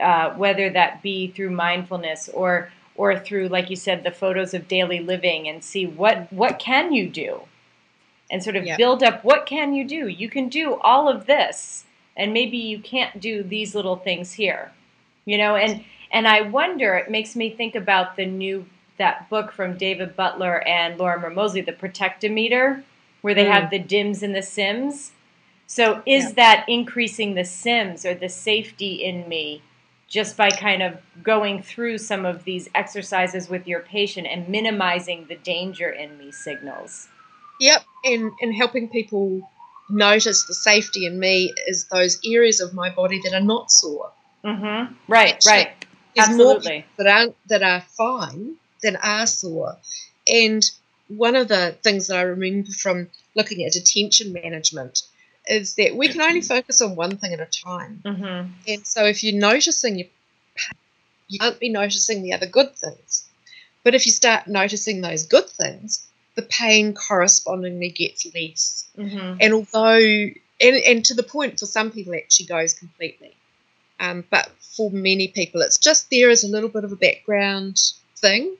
uh, 0.00 0.30
whether 0.34 0.68
that 0.70 1.00
be 1.00 1.30
through 1.30 1.50
mindfulness 1.50 2.28
or 2.34 2.72
or 2.94 3.18
through 3.18 3.48
like 3.48 3.70
you 3.70 3.76
said 3.76 4.02
the 4.02 4.10
photos 4.10 4.54
of 4.54 4.68
daily 4.68 5.00
living 5.00 5.48
and 5.48 5.62
see 5.62 5.86
what 5.86 6.32
what 6.32 6.58
can 6.58 6.92
you 6.92 7.08
do 7.08 7.40
and 8.30 8.42
sort 8.42 8.56
of 8.56 8.64
yep. 8.64 8.78
build 8.78 9.02
up 9.02 9.24
what 9.24 9.46
can 9.46 9.74
you 9.74 9.86
do 9.86 10.08
you 10.08 10.28
can 10.28 10.48
do 10.48 10.74
all 10.76 11.08
of 11.08 11.26
this 11.26 11.84
and 12.16 12.32
maybe 12.32 12.56
you 12.56 12.78
can't 12.78 13.20
do 13.20 13.42
these 13.42 13.74
little 13.74 13.96
things 13.96 14.34
here 14.34 14.72
you 15.24 15.38
know 15.38 15.56
and 15.56 15.84
and 16.10 16.26
i 16.28 16.40
wonder 16.40 16.94
it 16.94 17.10
makes 17.10 17.36
me 17.36 17.50
think 17.50 17.74
about 17.74 18.16
the 18.16 18.26
new 18.26 18.64
that 18.98 19.28
book 19.30 19.52
from 19.52 19.76
david 19.76 20.14
butler 20.14 20.66
and 20.66 20.98
Lorimer 20.98 21.30
moseley 21.30 21.60
the 21.60 21.72
protectometer 21.72 22.82
where 23.22 23.34
they 23.34 23.46
have 23.46 23.64
mm. 23.64 23.70
the 23.70 23.78
DIMS 23.78 24.22
and 24.22 24.34
the 24.34 24.42
SIMS. 24.42 25.12
So 25.66 26.02
is 26.04 26.24
yeah. 26.24 26.32
that 26.32 26.64
increasing 26.68 27.34
the 27.34 27.46
SIMS 27.46 28.04
or 28.04 28.14
the 28.14 28.28
safety 28.28 29.02
in 29.02 29.26
me 29.28 29.62
just 30.12 30.36
by 30.36 30.50
kind 30.50 30.82
of 30.82 30.98
going 31.22 31.62
through 31.62 31.96
some 31.96 32.26
of 32.26 32.44
these 32.44 32.68
exercises 32.74 33.48
with 33.48 33.66
your 33.66 33.80
patient 33.80 34.26
and 34.30 34.46
minimizing 34.46 35.24
the 35.26 35.36
danger 35.36 35.88
in 35.88 36.18
me 36.18 36.30
signals? 36.30 37.08
Yep, 37.58 37.82
and, 38.04 38.30
and 38.42 38.54
helping 38.54 38.90
people 38.90 39.50
notice 39.88 40.44
the 40.44 40.54
safety 40.54 41.06
in 41.06 41.18
me 41.18 41.54
is 41.66 41.86
those 41.86 42.20
areas 42.26 42.60
of 42.60 42.74
my 42.74 42.90
body 42.90 43.22
that 43.24 43.32
are 43.32 43.40
not 43.40 43.70
sore. 43.70 44.12
Mm-hmm. 44.44 44.94
Right, 45.08 45.34
Actually, 45.34 45.50
right. 45.52 45.86
Absolutely. 46.18 46.84
that 46.98 47.06
aren't 47.06 47.36
that 47.46 47.62
are 47.62 47.80
fine 47.80 48.56
than 48.82 48.96
are 48.96 49.26
sore. 49.26 49.78
And 50.28 50.62
one 51.08 51.36
of 51.36 51.48
the 51.48 51.74
things 51.82 52.08
that 52.08 52.18
I 52.18 52.22
remember 52.22 52.70
from 52.70 53.08
looking 53.34 53.64
at 53.64 53.76
attention 53.76 54.34
management 54.34 55.02
is 55.52 55.74
that 55.74 55.94
we 55.94 56.08
can 56.08 56.20
only 56.20 56.40
focus 56.40 56.80
on 56.80 56.96
one 56.96 57.16
thing 57.16 57.32
at 57.32 57.40
a 57.40 57.46
time. 57.46 58.00
Mm-hmm. 58.04 58.50
And 58.66 58.86
so 58.86 59.04
if 59.04 59.22
you're 59.22 59.38
noticing 59.38 59.98
your 59.98 60.08
pain, 60.56 60.78
you 61.28 61.38
can't 61.38 61.60
be 61.60 61.68
noticing 61.68 62.22
the 62.22 62.32
other 62.32 62.46
good 62.46 62.74
things. 62.74 63.28
But 63.84 63.94
if 63.94 64.06
you 64.06 64.12
start 64.12 64.46
noticing 64.46 65.00
those 65.00 65.24
good 65.24 65.48
things, 65.48 66.06
the 66.34 66.42
pain 66.42 66.94
correspondingly 66.94 67.90
gets 67.90 68.26
less. 68.34 68.86
Mm-hmm. 68.96 69.36
And 69.40 69.54
although, 69.54 69.98
and, 69.98 70.76
and 70.86 71.04
to 71.04 71.14
the 71.14 71.22
point 71.22 71.58
for 71.58 71.66
some 71.66 71.90
people, 71.90 72.14
it 72.14 72.22
actually 72.24 72.46
goes 72.46 72.74
completely. 72.74 73.34
Um, 74.00 74.24
but 74.30 74.50
for 74.60 74.90
many 74.90 75.28
people, 75.28 75.60
it's 75.62 75.78
just 75.78 76.10
there 76.10 76.30
as 76.30 76.44
a 76.44 76.48
little 76.48 76.68
bit 76.68 76.84
of 76.84 76.92
a 76.92 76.96
background 76.96 77.80
thing. 78.16 78.56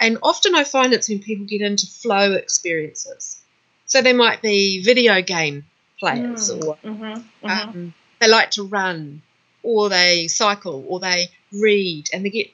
And 0.00 0.18
often 0.22 0.54
I 0.54 0.64
find 0.64 0.92
it's 0.92 1.08
when 1.08 1.20
people 1.20 1.46
get 1.46 1.60
into 1.60 1.86
flow 1.86 2.32
experiences. 2.32 3.40
So 3.86 4.00
they 4.00 4.12
might 4.12 4.40
be 4.42 4.82
video 4.82 5.20
game 5.20 5.66
players 6.02 6.50
mm. 6.50 6.64
or 6.64 6.76
mm-hmm. 6.84 7.04
Mm-hmm. 7.46 7.46
Um, 7.46 7.94
they 8.20 8.28
like 8.28 8.50
to 8.52 8.64
run 8.64 9.22
or 9.62 9.88
they 9.88 10.26
cycle 10.26 10.84
or 10.88 10.98
they 10.98 11.28
read 11.52 12.08
and 12.12 12.24
they 12.24 12.30
get 12.30 12.50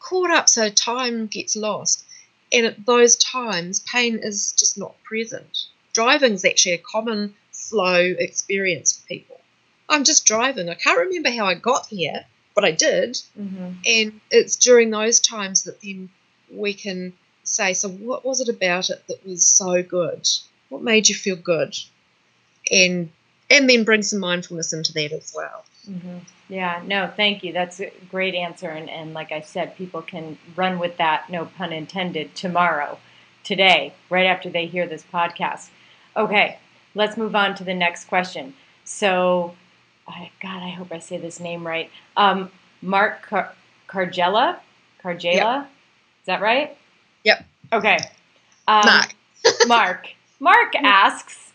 caught 0.00 0.30
up 0.30 0.48
so 0.48 0.70
time 0.70 1.26
gets 1.26 1.54
lost. 1.54 2.04
And 2.50 2.64
at 2.64 2.86
those 2.86 3.16
times, 3.16 3.80
pain 3.80 4.18
is 4.22 4.52
just 4.52 4.78
not 4.78 4.94
present. 5.04 5.66
Driving 5.92 6.32
is 6.32 6.46
actually 6.46 6.76
a 6.76 6.78
common 6.78 7.34
flow 7.52 8.14
experience 8.18 8.96
for 8.96 9.06
people. 9.06 9.38
I'm 9.86 10.04
just 10.04 10.24
driving. 10.24 10.70
I 10.70 10.74
can't 10.74 10.98
remember 10.98 11.30
how 11.30 11.44
I 11.44 11.54
got 11.54 11.88
here, 11.88 12.24
but 12.54 12.64
I 12.64 12.70
did. 12.70 13.20
Mm-hmm. 13.38 13.72
And 13.84 14.20
it's 14.30 14.56
during 14.56 14.88
those 14.90 15.20
times 15.20 15.64
that 15.64 15.82
then 15.82 16.08
we 16.50 16.72
can 16.72 17.12
say, 17.44 17.74
so 17.74 17.90
what 17.90 18.24
was 18.24 18.40
it 18.40 18.48
about 18.48 18.88
it 18.88 19.06
that 19.08 19.26
was 19.26 19.46
so 19.46 19.82
good? 19.82 20.26
What 20.70 20.82
made 20.82 21.10
you 21.10 21.14
feel 21.14 21.36
good? 21.36 21.76
And 22.70 23.10
and 23.50 23.68
then 23.68 23.84
bring 23.84 24.02
some 24.02 24.20
mindfulness 24.20 24.72
into 24.72 24.92
that 24.92 25.12
as 25.12 25.32
well. 25.34 25.64
Mm-hmm. 25.88 26.18
Yeah, 26.48 26.82
no, 26.86 27.10
thank 27.14 27.42
you. 27.42 27.52
That's 27.52 27.80
a 27.80 27.90
great 28.10 28.34
answer. 28.34 28.68
And, 28.68 28.88
and 28.88 29.14
like 29.14 29.32
I 29.32 29.40
said, 29.40 29.76
people 29.76 30.02
can 30.02 30.38
run 30.56 30.78
with 30.78 30.96
that, 30.98 31.30
no 31.30 31.46
pun 31.46 31.72
intended, 31.72 32.34
tomorrow, 32.34 32.98
today, 33.44 33.94
right 34.10 34.26
after 34.26 34.50
they 34.50 34.66
hear 34.66 34.86
this 34.86 35.04
podcast. 35.12 35.68
Okay, 36.16 36.58
let's 36.94 37.16
move 37.16 37.34
on 37.34 37.54
to 37.56 37.64
the 37.64 37.74
next 37.74 38.06
question. 38.06 38.54
So, 38.84 39.54
God, 40.06 40.62
I 40.62 40.70
hope 40.70 40.92
I 40.92 40.98
say 40.98 41.18
this 41.18 41.38
name 41.38 41.66
right. 41.66 41.90
Um, 42.16 42.50
Mark 42.80 43.22
Car- 43.22 43.52
Cargella? 43.88 44.58
Cargella? 45.02 45.34
Yep. 45.34 45.70
Is 46.20 46.26
that 46.26 46.40
right? 46.40 46.76
Yep. 47.24 47.44
Okay. 47.72 47.98
Um, 48.66 48.82
Mark. 48.84 49.14
Mark. 49.66 50.08
Mark 50.40 50.74
asks, 50.82 51.47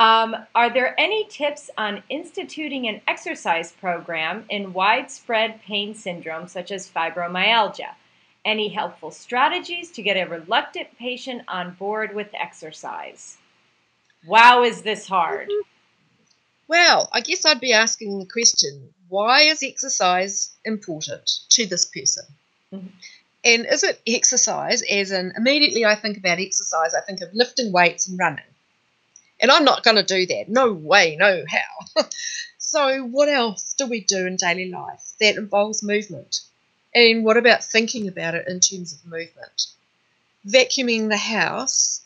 um, 0.00 0.34
are 0.54 0.72
there 0.72 0.98
any 0.98 1.26
tips 1.28 1.68
on 1.76 2.02
instituting 2.08 2.88
an 2.88 3.02
exercise 3.06 3.70
program 3.72 4.46
in 4.48 4.72
widespread 4.72 5.60
pain 5.60 5.94
syndrome 5.94 6.48
such 6.48 6.72
as 6.72 6.88
fibromyalgia? 6.88 7.92
Any 8.42 8.70
helpful 8.70 9.10
strategies 9.10 9.90
to 9.90 10.02
get 10.02 10.16
a 10.16 10.24
reluctant 10.24 10.96
patient 10.98 11.42
on 11.48 11.74
board 11.74 12.14
with 12.14 12.28
exercise? 12.32 13.36
Wow, 14.26 14.62
is 14.62 14.80
this 14.80 15.06
hard? 15.06 15.50
Well, 16.66 17.10
I 17.12 17.20
guess 17.20 17.44
I'd 17.44 17.60
be 17.60 17.74
asking 17.74 18.20
the 18.20 18.26
question 18.26 18.94
why 19.10 19.42
is 19.42 19.62
exercise 19.62 20.56
important 20.64 21.28
to 21.50 21.66
this 21.66 21.84
person? 21.84 22.24
Mm-hmm. 22.72 22.86
And 23.44 23.66
is 23.66 23.82
it 23.82 24.00
exercise, 24.06 24.80
as 24.80 25.10
in 25.10 25.34
immediately 25.36 25.84
I 25.84 25.94
think 25.94 26.16
about 26.16 26.40
exercise, 26.40 26.94
I 26.94 27.02
think 27.02 27.20
of 27.20 27.34
lifting 27.34 27.70
weights 27.70 28.08
and 28.08 28.18
running. 28.18 28.44
And 29.40 29.50
I'm 29.50 29.64
not 29.64 29.82
going 29.82 29.96
to 29.96 30.02
do 30.02 30.26
that. 30.26 30.48
No 30.48 30.72
way, 30.72 31.16
no 31.18 31.44
how. 31.48 32.02
so, 32.58 33.02
what 33.04 33.28
else 33.28 33.74
do 33.76 33.86
we 33.86 34.00
do 34.00 34.26
in 34.26 34.36
daily 34.36 34.70
life 34.70 35.12
that 35.20 35.36
involves 35.36 35.82
movement? 35.82 36.42
And 36.94 37.24
what 37.24 37.36
about 37.36 37.64
thinking 37.64 38.08
about 38.08 38.34
it 38.34 38.48
in 38.48 38.60
terms 38.60 38.92
of 38.92 39.04
movement? 39.06 39.66
Vacuuming 40.46 41.08
the 41.08 41.16
house 41.16 42.02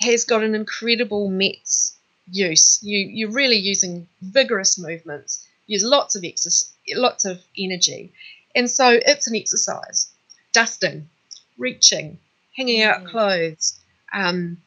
has 0.00 0.24
got 0.24 0.42
an 0.42 0.54
incredible 0.54 1.28
METS 1.28 1.96
use. 2.30 2.78
You, 2.82 2.98
you're 2.98 3.30
really 3.30 3.56
using 3.56 4.06
vigorous 4.20 4.78
movements, 4.78 5.46
use 5.66 5.82
lots 5.82 6.14
of 6.14 6.24
exercise, 6.24 6.72
lots 6.94 7.24
of 7.24 7.42
energy. 7.56 8.12
And 8.54 8.70
so 8.70 8.90
it's 8.90 9.26
an 9.26 9.36
exercise. 9.36 10.10
Dusting, 10.52 11.08
reaching, 11.56 12.18
hanging 12.56 12.82
out 12.82 13.04
mm. 13.04 13.08
clothes, 13.08 13.80
um, 14.12 14.58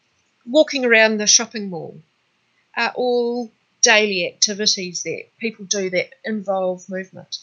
walking 0.45 0.85
around 0.85 1.17
the 1.17 1.27
shopping 1.27 1.69
mall 1.69 2.01
are 2.75 2.91
all 2.95 3.51
daily 3.81 4.27
activities 4.27 5.03
that 5.03 5.23
people 5.39 5.65
do 5.65 5.89
that 5.89 6.09
involve 6.23 6.87
movement. 6.89 7.39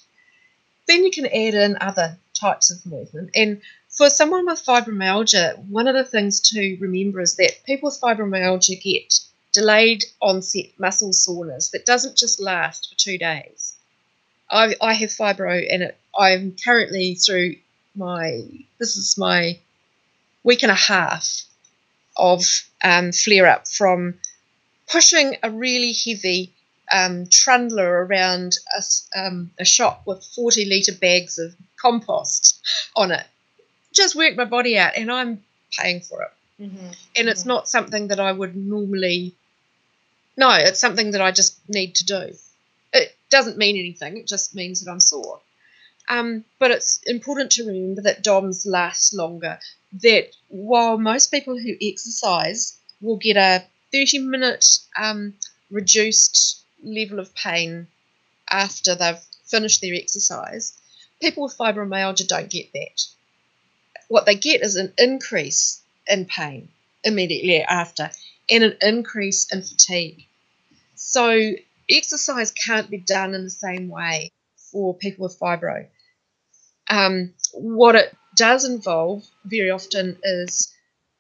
Then 0.87 1.05
you 1.05 1.11
can 1.11 1.27
add 1.27 1.55
in 1.55 1.77
other 1.81 2.19
types 2.35 2.71
of 2.71 2.85
movement. 2.87 3.31
And 3.35 3.61
for 3.89 4.09
someone 4.09 4.47
with 4.47 4.65
fibromyalgia, 4.65 5.59
one 5.69 5.89
of 5.89 5.95
the 5.95 6.05
things 6.05 6.41
to 6.53 6.77
remember 6.81 7.21
is 7.21 7.37
that 7.37 7.65
people 7.65 7.89
with 7.89 8.01
fibromyalgia 8.01 8.81
get 8.81 9.21
delayed 9.53 10.05
onset 10.21 10.67
muscle 10.79 11.13
soreness 11.13 11.71
that 11.71 11.87
doesn't 11.87 12.17
just 12.17 12.41
last 12.41 12.89
for 12.89 12.97
two 12.97 13.19
days. 13.19 13.75
I, 14.51 14.75
I 14.81 14.95
have 14.95 15.11
fibro 15.11 15.67
and 15.71 15.83
it, 15.83 15.99
I'm 16.19 16.57
currently 16.65 17.15
through 17.15 17.57
my, 17.95 18.43
this 18.79 18.97
is 18.97 19.19
my 19.19 19.59
week 20.45 20.63
and 20.63 20.73
a 20.73 20.77
half 20.77 21.43
of 22.19 22.45
um, 22.83 23.13
flare 23.13 23.47
up 23.47 23.69
from 23.69 24.15
pushing 24.91 25.37
a 25.43 25.51
really 25.51 25.93
heavy 25.93 26.53
um, 26.93 27.27
trundler 27.27 28.07
around 28.07 28.57
a, 28.77 28.83
um, 29.19 29.51
a 29.59 29.65
shop 29.65 30.03
with 30.07 30.25
40 30.35 30.65
litre 30.67 30.99
bags 30.99 31.39
of 31.39 31.55
compost 31.81 32.61
on 32.97 33.13
it. 33.13 33.27
Just 33.95 34.15
worked 34.15 34.37
my 34.37 34.45
body 34.45 34.79
out, 34.79 34.97
and 34.97 35.11
I'm 35.11 35.43
paying 35.79 36.01
for 36.01 36.23
it. 36.23 36.31
Mm-hmm. 36.63 36.79
And 36.79 36.95
mm-hmm. 36.95 37.29
it's 37.29 37.45
not 37.45 37.69
something 37.69 38.09
that 38.09 38.21
I 38.21 38.33
would 38.33 38.57
normally. 38.57 39.35
No, 40.37 40.51
it's 40.53 40.81
something 40.81 41.13
that 41.13 41.21
I 41.21 41.31
just 41.33 41.59
need 41.69 41.97
to 41.97 42.07
do. 42.07 42.33
It 42.93 43.17
doesn't 43.31 43.59
mean 43.59 43.77
anything, 43.77 44.17
it 44.17 44.27
just 44.27 44.55
means 44.55 44.83
that 44.83 44.91
I'm 44.91 45.01
sore. 45.01 45.41
Um, 46.09 46.45
but 46.59 46.71
it's 46.71 47.01
important 47.05 47.53
to 47.53 47.67
remember 47.67 48.03
that 48.03 48.23
DOMs 48.23 48.65
last 48.65 49.13
longer. 49.13 49.59
That 50.03 50.35
while 50.49 50.99
most 50.99 51.31
people 51.31 51.59
who 51.59 51.75
exercise 51.81 52.79
will 53.01 53.17
get 53.17 53.37
a 53.37 53.65
30 53.93 54.19
minute 54.19 54.67
um, 54.97 55.35
reduced 55.71 56.63
level 56.83 57.19
of 57.19 57.35
pain 57.35 57.87
after 58.51 58.95
they've 58.95 59.21
finished 59.45 59.81
their 59.81 59.95
exercise, 59.95 60.79
people 61.21 61.45
with 61.45 61.57
fibromyalgia 61.57 62.29
don't 62.29 62.51
get 62.51 62.73
that. 62.73 63.05
What 64.09 64.27
they 64.27 64.35
get 64.35 64.63
is 64.63 64.77
an 64.77 64.93
increase 64.99 65.83
in 66.07 66.27
pain 66.27 66.69
immediately 67.05 67.63
after 67.63 68.11
and 68.51 68.65
an 68.65 68.77
increase 68.81 69.53
in 69.53 69.63
fatigue. 69.63 70.25
So, 70.95 71.53
exercise 71.89 72.51
can't 72.51 72.91
be 72.91 72.99
done 72.99 73.35
in 73.35 73.45
the 73.45 73.51
same 73.51 73.89
way 73.89 74.33
for 74.57 74.95
people 74.95 75.25
with 75.25 75.39
fibro. 75.39 75.87
Um, 76.89 77.35
what 77.53 77.95
it 77.95 78.17
does 78.39 78.65
involve 78.65 79.25
very 79.45 79.71
often 79.71 80.17
is 80.23 80.73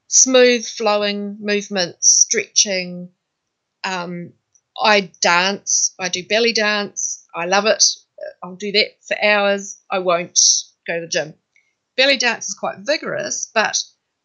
smooth 0.06 0.64
flowing 0.66 1.36
movements, 1.40 2.08
stretching. 2.08 3.10
Um, 3.84 4.32
I 4.80 5.10
dance, 5.20 5.94
I 5.98 6.08
do 6.08 6.24
belly 6.24 6.52
dance, 6.52 7.26
I 7.34 7.46
love 7.46 7.66
it. 7.66 7.84
I'll 8.42 8.56
do 8.56 8.72
that 8.72 9.04
for 9.04 9.16
hours. 9.22 9.78
I 9.90 9.98
won't 9.98 10.38
go 10.86 10.94
to 10.94 11.00
the 11.02 11.08
gym. 11.08 11.34
Belly 11.96 12.16
dance 12.16 12.48
is 12.48 12.54
quite 12.54 12.78
vigorous, 12.78 13.50
but 13.52 13.82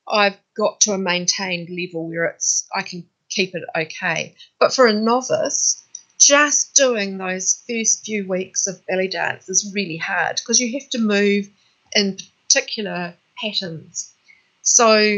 I've 0.07 0.37
got 0.55 0.81
to 0.81 0.93
a 0.93 0.97
maintained 0.97 1.69
level 1.69 2.07
where 2.07 2.25
it's 2.25 2.67
I 2.75 2.83
can 2.83 3.07
keep 3.29 3.55
it 3.55 3.63
okay. 3.75 4.35
But 4.59 4.73
for 4.73 4.85
a 4.85 4.93
novice, 4.93 5.83
just 6.19 6.75
doing 6.75 7.17
those 7.17 7.63
first 7.67 8.05
few 8.05 8.27
weeks 8.27 8.67
of 8.67 8.85
belly 8.85 9.07
dance 9.07 9.49
is 9.49 9.73
really 9.73 9.97
hard 9.97 10.37
because 10.37 10.59
you 10.59 10.79
have 10.79 10.89
to 10.91 10.99
move 10.99 11.49
in 11.95 12.17
particular 12.53 13.15
patterns. 13.41 14.13
So 14.61 15.17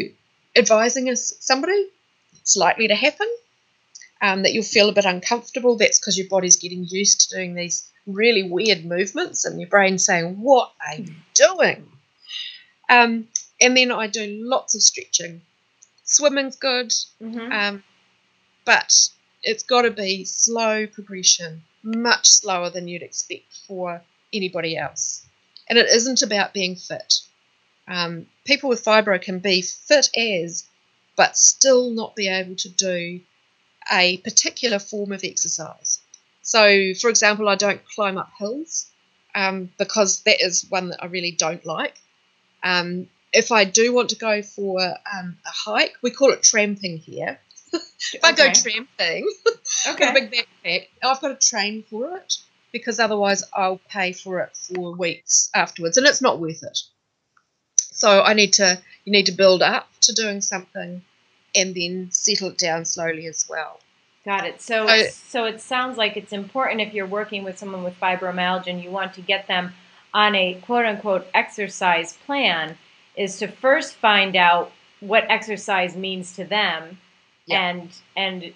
advising 0.55 1.07
is 1.07 1.35
somebody, 1.39 1.87
it's 2.41 2.55
likely 2.55 2.87
to 2.87 2.95
happen. 2.95 3.27
um, 4.21 4.43
that 4.43 4.53
you'll 4.53 4.63
feel 4.63 4.87
a 4.89 4.93
bit 4.93 5.05
uncomfortable. 5.05 5.75
That's 5.77 5.99
because 5.99 6.17
your 6.17 6.29
body's 6.29 6.55
getting 6.55 6.85
used 6.87 7.21
to 7.29 7.35
doing 7.35 7.53
these 7.53 7.87
really 8.07 8.43
weird 8.43 8.85
movements, 8.85 9.43
and 9.45 9.59
your 9.59 9.69
brain's 9.69 10.05
saying, 10.05 10.39
What 10.41 10.71
are 10.87 10.95
you 10.95 11.13
doing? 11.33 11.85
Um, 12.89 13.27
and 13.59 13.75
then 13.75 13.91
I 13.91 14.07
do 14.07 14.25
lots 14.41 14.73
of 14.75 14.81
stretching. 14.81 15.41
Swimming's 16.05 16.55
good, 16.55 16.93
Mm-hmm. 17.21 17.51
um, 17.51 17.83
but 18.63 18.93
it's 19.43 19.63
got 19.63 19.81
to 19.83 19.91
be 19.91 20.23
slow 20.25 20.87
progression, 20.87 21.63
much 21.83 22.27
slower 22.27 22.69
than 22.69 22.87
you'd 22.87 23.03
expect 23.03 23.53
for 23.67 24.01
anybody 24.33 24.77
else. 24.77 25.25
And 25.67 25.77
it 25.77 25.87
isn't 25.87 26.21
about 26.21 26.53
being 26.53 26.75
fit. 26.75 27.21
Um, 27.87 28.27
people 28.45 28.69
with 28.69 28.83
fibro 28.83 29.21
can 29.21 29.39
be 29.39 29.61
fit 29.61 30.09
as, 30.17 30.65
but 31.15 31.37
still 31.37 31.91
not 31.91 32.15
be 32.15 32.27
able 32.27 32.55
to 32.55 32.69
do 32.69 33.21
a 33.91 34.17
particular 34.17 34.79
form 34.79 35.11
of 35.11 35.23
exercise. 35.23 35.99
So, 36.41 36.93
for 36.95 37.09
example, 37.09 37.49
I 37.49 37.55
don't 37.55 37.81
climb 37.89 38.17
up 38.17 38.31
hills 38.37 38.87
um, 39.33 39.71
because 39.77 40.21
that 40.21 40.41
is 40.41 40.65
one 40.69 40.89
that 40.89 41.03
I 41.03 41.07
really 41.07 41.31
don't 41.31 41.65
like. 41.65 41.95
Um, 42.63 43.07
if 43.33 43.51
I 43.51 43.65
do 43.65 43.93
want 43.93 44.09
to 44.09 44.15
go 44.15 44.41
for 44.41 44.79
um, 44.81 45.37
a 45.45 45.49
hike, 45.49 45.95
we 46.01 46.11
call 46.11 46.31
it 46.31 46.41
tramping 46.41 46.97
here. 46.97 47.39
if 47.73 48.23
I 48.23 48.31
go 48.31 48.51
tramping, 48.51 49.29
I've 49.87 49.97
got 49.97 50.15
a 50.15 50.19
okay. 50.19 50.29
big 50.29 50.45
backpack. 50.63 50.87
I've 51.03 51.21
got 51.21 51.39
to 51.39 51.47
train 51.47 51.83
for 51.89 52.17
it 52.17 52.37
because 52.71 52.99
otherwise 52.99 53.43
I'll 53.53 53.79
pay 53.89 54.11
for 54.13 54.39
it 54.41 54.55
for 54.55 54.95
weeks 54.95 55.49
afterwards, 55.55 55.97
and 55.97 56.05
it's 56.07 56.21
not 56.21 56.39
worth 56.39 56.63
it. 56.63 56.79
So 57.77 58.21
I 58.21 58.33
need 58.33 58.53
to 58.53 58.81
you 59.05 59.11
need 59.11 59.27
to 59.27 59.31
build 59.31 59.61
up 59.61 59.87
to 60.01 60.13
doing 60.13 60.41
something, 60.41 61.03
and 61.53 61.75
then 61.75 62.09
settle 62.11 62.49
it 62.49 62.57
down 62.57 62.85
slowly 62.85 63.27
as 63.27 63.45
well. 63.47 63.79
Got 64.25 64.47
it. 64.47 64.59
So, 64.61 64.87
I- 64.87 65.09
so 65.09 65.45
it 65.45 65.61
sounds 65.61 65.97
like 65.97 66.17
it's 66.17 66.33
important 66.33 66.81
if 66.81 66.93
you're 66.95 67.05
working 67.05 67.43
with 67.43 67.59
someone 67.59 67.83
with 67.83 67.99
fibromyalgia 67.99 68.67
and 68.67 68.83
you 68.83 68.89
want 68.89 69.13
to 69.13 69.21
get 69.21 69.47
them 69.47 69.73
on 70.15 70.33
a 70.33 70.55
quote 70.65 70.85
unquote 70.85 71.27
exercise 71.35 72.17
plan, 72.25 72.77
is 73.15 73.37
to 73.37 73.47
first 73.47 73.93
find 73.95 74.35
out 74.35 74.71
what 75.01 75.29
exercise 75.29 75.95
means 75.95 76.35
to 76.35 76.43
them, 76.43 76.99
Yeah. 77.45 77.61
and 77.69 77.91
and 78.15 78.53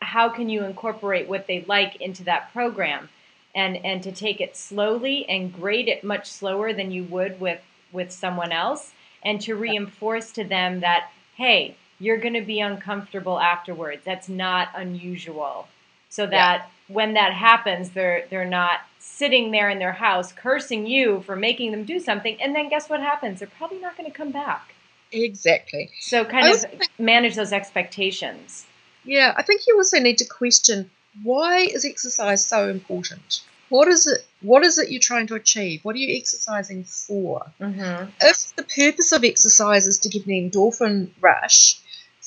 how 0.00 0.28
can 0.28 0.48
you 0.48 0.62
incorporate 0.64 1.28
what 1.28 1.46
they 1.48 1.64
like 1.66 1.96
into 1.96 2.22
that 2.24 2.52
program, 2.52 3.08
and 3.54 3.76
and 3.84 4.02
to 4.02 4.12
take 4.12 4.40
it 4.40 4.56
slowly 4.56 5.28
and 5.28 5.52
grade 5.52 5.88
it 5.88 6.04
much 6.04 6.30
slower 6.30 6.72
than 6.72 6.90
you 6.90 7.04
would 7.04 7.40
with 7.40 7.60
with 7.92 8.12
someone 8.12 8.52
else, 8.52 8.92
and 9.22 9.40
to 9.40 9.54
reinforce 9.54 10.32
to 10.32 10.44
them 10.44 10.80
that 10.80 11.10
hey, 11.36 11.76
you're 11.98 12.18
going 12.18 12.34
to 12.34 12.40
be 12.42 12.60
uncomfortable 12.60 13.40
afterwards. 13.40 14.02
That's 14.04 14.28
not 14.28 14.68
unusual. 14.74 15.68
So 16.08 16.26
that 16.26 16.68
when 16.88 17.14
that 17.14 17.32
happens, 17.32 17.90
they're 17.90 18.26
they're 18.30 18.44
not 18.44 18.80
sitting 18.98 19.50
there 19.50 19.70
in 19.70 19.78
their 19.78 19.92
house 19.92 20.32
cursing 20.32 20.86
you 20.86 21.22
for 21.22 21.36
making 21.36 21.70
them 21.70 21.84
do 21.84 22.00
something, 22.00 22.40
and 22.42 22.54
then 22.54 22.68
guess 22.68 22.88
what 22.88 23.00
happens? 23.00 23.38
They're 23.38 23.48
probably 23.58 23.78
not 23.78 23.96
going 23.96 24.10
to 24.10 24.16
come 24.16 24.30
back. 24.32 24.74
Exactly. 25.12 25.90
So 26.00 26.24
kind 26.24 26.46
I 26.46 26.50
of 26.52 26.64
manage 26.98 27.34
those 27.34 27.52
expectations. 27.52 28.66
Yeah, 29.04 29.34
I 29.36 29.42
think 29.42 29.62
you 29.66 29.76
also 29.76 29.98
need 29.98 30.18
to 30.18 30.24
question 30.24 30.90
why 31.22 31.60
is 31.60 31.84
exercise 31.84 32.44
so 32.44 32.68
important? 32.68 33.42
What 33.68 33.88
is 33.88 34.06
it? 34.06 34.26
What 34.42 34.64
is 34.64 34.78
it 34.78 34.90
you're 34.90 35.00
trying 35.00 35.28
to 35.28 35.34
achieve? 35.34 35.84
What 35.84 35.94
are 35.94 35.98
you 35.98 36.16
exercising 36.16 36.84
for? 36.84 37.52
Mm-hmm. 37.60 38.10
if 38.20 38.54
the 38.56 38.64
purpose 38.64 39.12
of 39.12 39.24
exercise 39.24 39.86
is 39.86 39.98
to 40.00 40.08
give 40.08 40.26
an 40.26 40.50
endorphin 40.50 41.10
rush, 41.20 41.80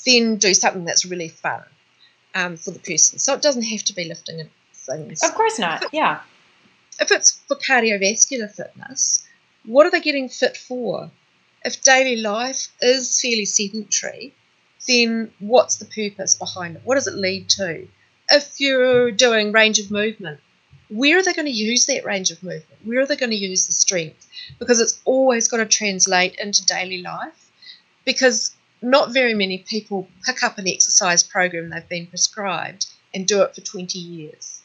then 0.05 0.37
do 0.37 0.53
something 0.53 0.85
that's 0.85 1.05
really 1.05 1.29
fun 1.29 1.63
um, 2.33 2.57
for 2.57 2.71
the 2.71 2.79
person. 2.79 3.19
So 3.19 3.33
it 3.33 3.41
doesn't 3.41 3.63
have 3.63 3.83
to 3.83 3.93
be 3.93 4.05
lifting 4.05 4.49
things. 4.73 5.23
Of 5.23 5.33
course 5.35 5.59
not. 5.59 5.85
Yeah. 5.91 6.21
If 6.99 7.11
it's 7.11 7.31
for 7.47 7.55
cardiovascular 7.55 8.51
fitness, 8.51 9.27
what 9.65 9.85
are 9.85 9.91
they 9.91 10.01
getting 10.01 10.29
fit 10.29 10.55
for? 10.57 11.09
If 11.65 11.81
daily 11.81 12.17
life 12.17 12.67
is 12.81 13.21
fairly 13.21 13.45
sedentary, 13.45 14.33
then 14.87 15.31
what's 15.39 15.77
the 15.77 15.85
purpose 15.85 16.35
behind 16.35 16.75
it? 16.75 16.81
What 16.83 16.95
does 16.95 17.07
it 17.07 17.15
lead 17.15 17.49
to? 17.49 17.87
If 18.33 18.59
you're 18.59 19.11
doing 19.11 19.51
range 19.51 19.79
of 19.79 19.91
movement, 19.91 20.39
where 20.89 21.17
are 21.17 21.23
they 21.23 21.33
going 21.33 21.45
to 21.45 21.51
use 21.51 21.85
that 21.85 22.03
range 22.03 22.31
of 22.31 22.41
movement? 22.41 22.79
Where 22.83 23.01
are 23.01 23.05
they 23.05 23.15
going 23.15 23.29
to 23.29 23.35
use 23.35 23.67
the 23.67 23.73
strength? 23.73 24.27
Because 24.59 24.79
it's 24.79 24.99
always 25.05 25.47
got 25.47 25.57
to 25.57 25.65
translate 25.65 26.35
into 26.35 26.65
daily 26.65 27.01
life. 27.01 27.51
Because 28.05 28.55
not 28.81 29.13
very 29.13 29.33
many 29.33 29.59
people 29.59 30.07
pick 30.25 30.43
up 30.43 30.57
an 30.57 30.67
exercise 30.67 31.23
program 31.23 31.69
they've 31.69 31.87
been 31.87 32.07
prescribed 32.07 32.87
and 33.13 33.27
do 33.27 33.41
it 33.43 33.55
for 33.55 33.61
20 33.61 33.97
years. 33.99 34.61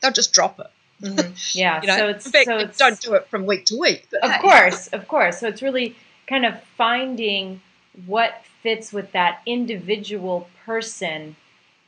They'll 0.00 0.12
just 0.12 0.32
drop 0.32 0.60
it. 0.60 0.70
Mhm. 1.02 1.54
Yeah. 1.54 1.80
You 1.80 1.88
know, 1.88 1.96
so 1.96 2.08
it's 2.08 2.30
fact, 2.30 2.46
so 2.46 2.58
it's 2.58 2.78
don't 2.78 3.00
do 3.00 3.14
it 3.14 3.26
from 3.28 3.46
week 3.46 3.66
to 3.66 3.76
week. 3.78 4.06
Of 4.22 4.30
hey, 4.30 4.38
course, 4.38 4.86
of 4.88 5.08
course. 5.08 5.40
So 5.40 5.48
it's 5.48 5.62
really 5.62 5.96
kind 6.26 6.46
of 6.46 6.62
finding 6.76 7.60
what 8.06 8.42
fits 8.62 8.92
with 8.92 9.12
that 9.12 9.40
individual 9.44 10.48
person 10.64 11.36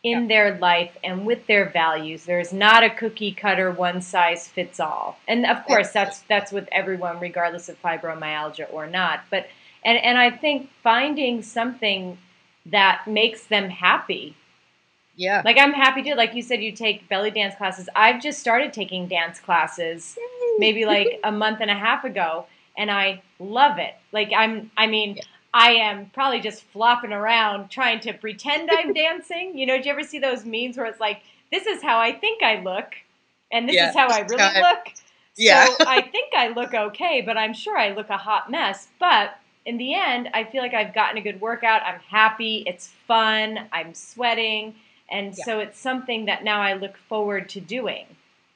in 0.05 0.23
Yeah. 0.23 0.29
their 0.29 0.59
life 0.59 0.97
and 1.03 1.27
with 1.27 1.47
their 1.49 1.71
values. 1.71 2.25
There's 2.27 2.53
not 2.53 2.85
a 2.85 2.91
cookie 2.91 3.33
cutter 3.33 3.71
one 3.73 4.03
size 4.03 4.49
fits 4.49 4.79
all. 4.81 5.19
And 5.27 5.47
of 5.47 5.65
course 5.65 5.91
that's 5.93 6.21
that's 6.29 6.53
with 6.53 6.69
everyone 6.73 7.21
regardless 7.21 7.69
of 7.71 7.81
fibromyalgia 7.83 8.73
or 8.73 8.87
not. 8.87 9.25
But 9.31 9.49
and 9.85 9.99
and 9.99 10.19
I 10.19 10.31
think 10.31 10.71
finding 10.83 11.43
something 11.43 12.19
that 12.67 13.07
makes 13.09 13.45
them 13.47 13.71
happy 13.71 14.37
Yeah. 15.17 15.43
like 15.45 15.59
I'm 15.59 15.73
happy 15.73 16.03
to, 16.05 16.15
like 16.17 16.35
you 16.35 16.43
said, 16.43 16.63
you 16.63 16.73
take 16.73 17.09
belly 17.09 17.31
dance 17.31 17.55
classes. 17.57 17.89
I've 17.97 18.21
just 18.23 18.41
started 18.41 18.73
taking 18.73 19.07
dance 19.09 19.41
classes 19.41 20.17
maybe 20.59 20.85
like 20.87 21.21
a 21.25 21.33
month 21.33 21.61
and 21.61 21.71
a 21.71 21.75
half 21.75 22.05
ago, 22.05 22.47
and 22.77 22.91
I 22.91 23.23
love 23.39 23.79
it. 23.79 23.95
Like 24.13 24.33
I'm, 24.37 24.71
I 24.77 24.87
mean, 24.87 25.17
Yeah. 25.17 25.23
I 25.55 25.71
am 25.75 26.11
probably 26.13 26.41
just 26.41 26.65
flopping 26.65 27.13
around 27.13 27.71
trying 27.71 28.01
to 28.01 28.13
pretend 28.13 28.69
I'm 28.71 28.93
dancing. 29.05 29.57
You 29.57 29.67
know, 29.67 29.79
do 29.79 29.85
you 29.85 29.93
ever 29.93 30.03
see 30.03 30.19
those 30.19 30.45
memes 30.45 30.77
where 30.77 30.87
it's 30.87 31.01
like, 31.01 31.23
"This 31.51 31.67
is 31.67 31.81
how 31.83 31.99
I 31.99 32.13
think 32.13 32.43
I 32.43 32.61
look," 32.61 32.95
and 33.53 33.69
this 33.69 33.77
Yeah, 33.77 33.91
is 33.91 33.95
how 33.97 34.09
I 34.09 34.21
really 34.21 34.43
I- 34.43 34.61
look. 34.61 34.93
Yeah. 35.37 35.65
So 35.67 35.77
I 35.87 36.03
think 36.03 36.35
I 36.35 36.49
look 36.49 36.75
okay, 36.75 37.23
but 37.23 37.37
I'm 37.37 37.55
sure 37.55 37.79
I 37.79 37.91
look 37.91 38.11
a 38.11 38.17
hot 38.17 38.51
mess. 38.51 38.89
But 38.99 39.39
in 39.65 39.79
the 39.79 39.95
end, 39.95 40.29
I 40.35 40.45
feel 40.45 40.61
like 40.61 40.75
I've 40.75 40.93
gotten 40.95 41.19
a 41.19 41.23
good 41.23 41.41
workout. 41.41 41.83
I'm 41.83 42.01
happy. 42.01 42.65
It's 42.67 42.89
fun. 43.07 43.61
I'm 43.73 43.95
sweating. 43.95 44.75
And 45.09 45.37
Yeah. 45.39 45.45
so 45.45 45.59
it's 45.61 45.79
something 45.79 46.25
that 46.27 46.45
now 46.45 46.61
I 46.61 46.73
look 46.75 46.97
forward 46.97 47.49
to 47.51 47.61
doing. 47.61 48.07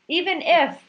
Even 0.09 0.43
if 0.43 0.83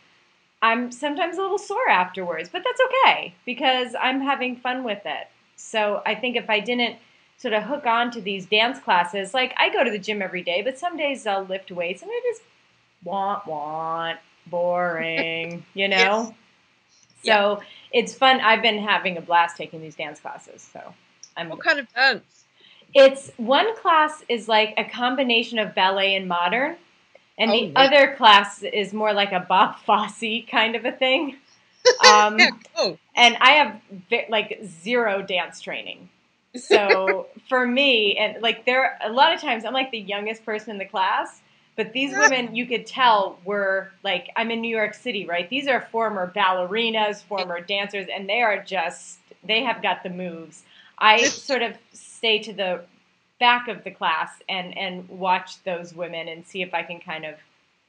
I'm 0.62 0.92
sometimes 0.92 1.38
a 1.38 1.42
little 1.42 1.58
sore 1.58 1.90
afterwards, 1.90 2.50
but 2.50 2.64
that's 2.64 2.82
okay 2.88 3.34
because 3.46 3.96
I'm 4.00 4.22
having 4.22 4.56
fun 4.56 4.84
with 4.84 5.06
it. 5.06 5.28
So 5.60 6.02
I 6.06 6.16
think 6.16 6.36
if 6.36 6.50
I 6.50 6.60
didn't 6.60 6.96
sort 7.38 7.54
of 7.54 7.64
hook 7.64 7.86
on 7.86 8.12
to 8.12 8.22
these 8.22 8.46
dance 8.46 8.80
classes, 8.80 9.34
like 9.34 9.54
I 9.58 9.70
go 9.70 9.84
to 9.84 9.92
the 9.92 10.00
gym 10.00 10.22
every 10.22 10.42
day, 10.44 10.62
but 10.62 10.78
some 10.80 10.98
days 10.98 11.28
I'll 11.28 11.44
lift 11.44 11.72
weights 11.72 12.02
and 12.02 12.10
I 12.12 12.22
just 12.32 12.42
want, 13.04 13.46
want, 13.46 14.20
boring, 14.48 15.64
you 15.74 15.88
know? 15.88 16.34
So 17.24 17.62
it's 17.92 18.14
fun. 18.14 18.40
I've 18.40 18.62
been 18.62 18.80
having 18.80 19.18
a 19.18 19.22
blast 19.22 19.58
taking 19.58 19.82
these 19.82 19.96
dance 19.96 20.20
classes. 20.20 20.68
So 20.74 20.94
I'm 21.36 21.50
What 21.50 21.60
kind 21.60 21.80
of 21.80 21.94
dance? 21.94 22.46
it's 22.94 23.32
one 23.38 23.76
class 23.78 24.24
is 24.30 24.48
like 24.48 24.74
a 24.78 24.84
combination 24.84 25.60
of 25.60 25.76
ballet 25.76 26.16
and 26.16 26.28
modern, 26.28 26.76
and 27.38 27.52
Oh, 27.52 27.54
the 27.54 27.74
other 27.76 28.16
class 28.16 28.64
is 28.64 28.94
more 28.94 29.14
like 29.14 29.32
a 29.32 29.40
Bob 29.40 29.78
Fosse 29.86 30.44
kind 30.50 30.76
of 30.76 30.86
a 30.86 30.92
thing. 30.92 31.38
Um, 32.00 32.38
Yeah, 32.40 32.52
cool. 32.76 33.00
and 33.16 33.38
I 33.42 33.52
have 33.52 33.82
ve- 34.10 34.28
like 34.30 34.60
zero 34.66 35.22
dance 35.22 35.62
training. 35.62 36.10
So 36.56 37.28
for 37.50 37.66
me, 37.66 38.18
and 38.18 38.42
like 38.42 38.66
there, 38.66 38.98
a 39.04 39.12
lot 39.12 39.34
of 39.34 39.42
times 39.42 39.66
I'm 39.66 39.74
like 39.74 39.92
the 39.92 40.00
youngest 40.00 40.46
person 40.46 40.72
in 40.72 40.78
the 40.78 40.86
class, 40.86 41.42
but 41.76 41.94
these 41.94 42.16
women 42.16 42.56
you 42.56 42.66
could 42.66 42.86
tell 42.86 43.40
were 43.46 43.92
like 44.04 44.30
I'm 44.36 44.52
in 44.52 44.62
New 44.62 44.76
York 44.76 44.94
City, 44.94 45.26
right? 45.26 45.50
These 45.50 45.68
are 45.68 45.82
former 45.92 46.32
ballerinas, 46.36 47.24
former 47.24 47.62
dancers, 47.62 48.08
and 48.14 48.30
they 48.30 48.42
are 48.42 48.62
just 48.64 49.20
they 49.44 49.64
have 49.64 49.82
got 49.82 50.04
the 50.04 50.10
moves. 50.10 50.64
I 51.00 51.30
sort 51.30 51.62
of 51.62 51.74
stay 51.94 52.40
to 52.40 52.54
the 52.54 52.82
back 53.40 53.68
of 53.70 53.84
the 53.84 53.92
class 53.92 54.30
and 54.50 54.78
and 54.78 55.08
watch 55.10 55.64
those 55.64 55.94
women 55.94 56.28
and 56.28 56.46
see 56.46 56.62
if 56.62 56.74
I 56.74 56.84
can 56.84 57.00
kind 57.00 57.26
of 57.26 57.36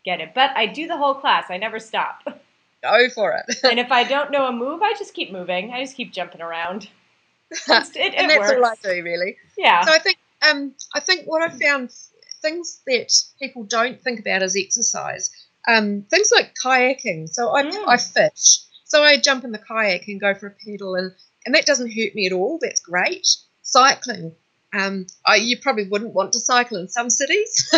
get 0.05 0.21
it. 0.21 0.33
But 0.35 0.51
I 0.57 0.67
do 0.67 0.87
the 0.87 0.97
whole 0.97 1.15
class. 1.15 1.47
I 1.51 1.57
never 1.59 1.79
stop. 1.81 2.23
Go 2.83 3.09
for 3.11 3.33
it. 3.35 3.59
and 3.65 3.79
if 3.79 3.91
I 3.93 4.05
don't 4.05 4.31
know 4.31 4.47
a 4.47 4.53
move, 4.53 4.83
I 4.83 4.95
just 4.99 5.15
keep 5.15 5.31
moving. 5.33 5.73
I 5.73 5.83
just 5.83 5.97
keep 5.97 6.13
jumping 6.13 6.41
around. 6.41 6.89
It's- 7.53 7.91
It, 7.97 8.15
and 8.15 8.31
it 8.31 8.39
that's 8.41 8.53
all 8.53 8.65
I 8.65 8.75
do, 8.83 9.03
really. 9.03 9.37
Yeah. 9.59 9.85
So 9.85 9.93
I 9.93 9.99
think 9.99 10.19
um, 10.49 10.73
I 10.95 11.01
think 11.01 11.27
what 11.27 11.43
I 11.43 11.49
found 11.51 11.91
things 12.43 12.81
that 12.87 13.13
people 13.39 13.65
don't 13.65 14.01
think 14.01 14.21
about 14.21 14.43
as 14.43 14.57
exercise. 14.57 15.31
Um, 15.69 16.07
things 16.09 16.31
like 16.33 16.55
kayaking. 16.65 17.29
So 17.29 17.55
I 17.55 17.65
Mm. 17.65 17.85
I 17.89 17.97
fish. 17.99 18.61
So 18.85 19.03
I 19.03 19.19
jump 19.19 19.45
in 19.45 19.53
the 19.53 19.59
kayak 19.59 20.09
and 20.09 20.21
go 20.21 20.33
for 20.35 20.47
a 20.47 20.51
pedal, 20.67 20.95
and 20.95 21.13
and 21.45 21.55
that 21.55 21.67
doesn't 21.67 21.91
hurt 21.93 22.15
me 22.15 22.27
at 22.27 22.33
all. 22.33 22.59
That's 22.63 22.81
great. 22.81 23.27
Cycling. 23.63 24.35
Um, 24.73 25.07
I, 25.27 25.37
you 25.37 25.59
probably 25.59 25.89
wouldn't 25.89 26.15
want 26.15 26.33
to 26.35 26.41
cycle 26.41 26.77
in 26.79 26.89
some 26.89 27.11
cities, 27.11 27.69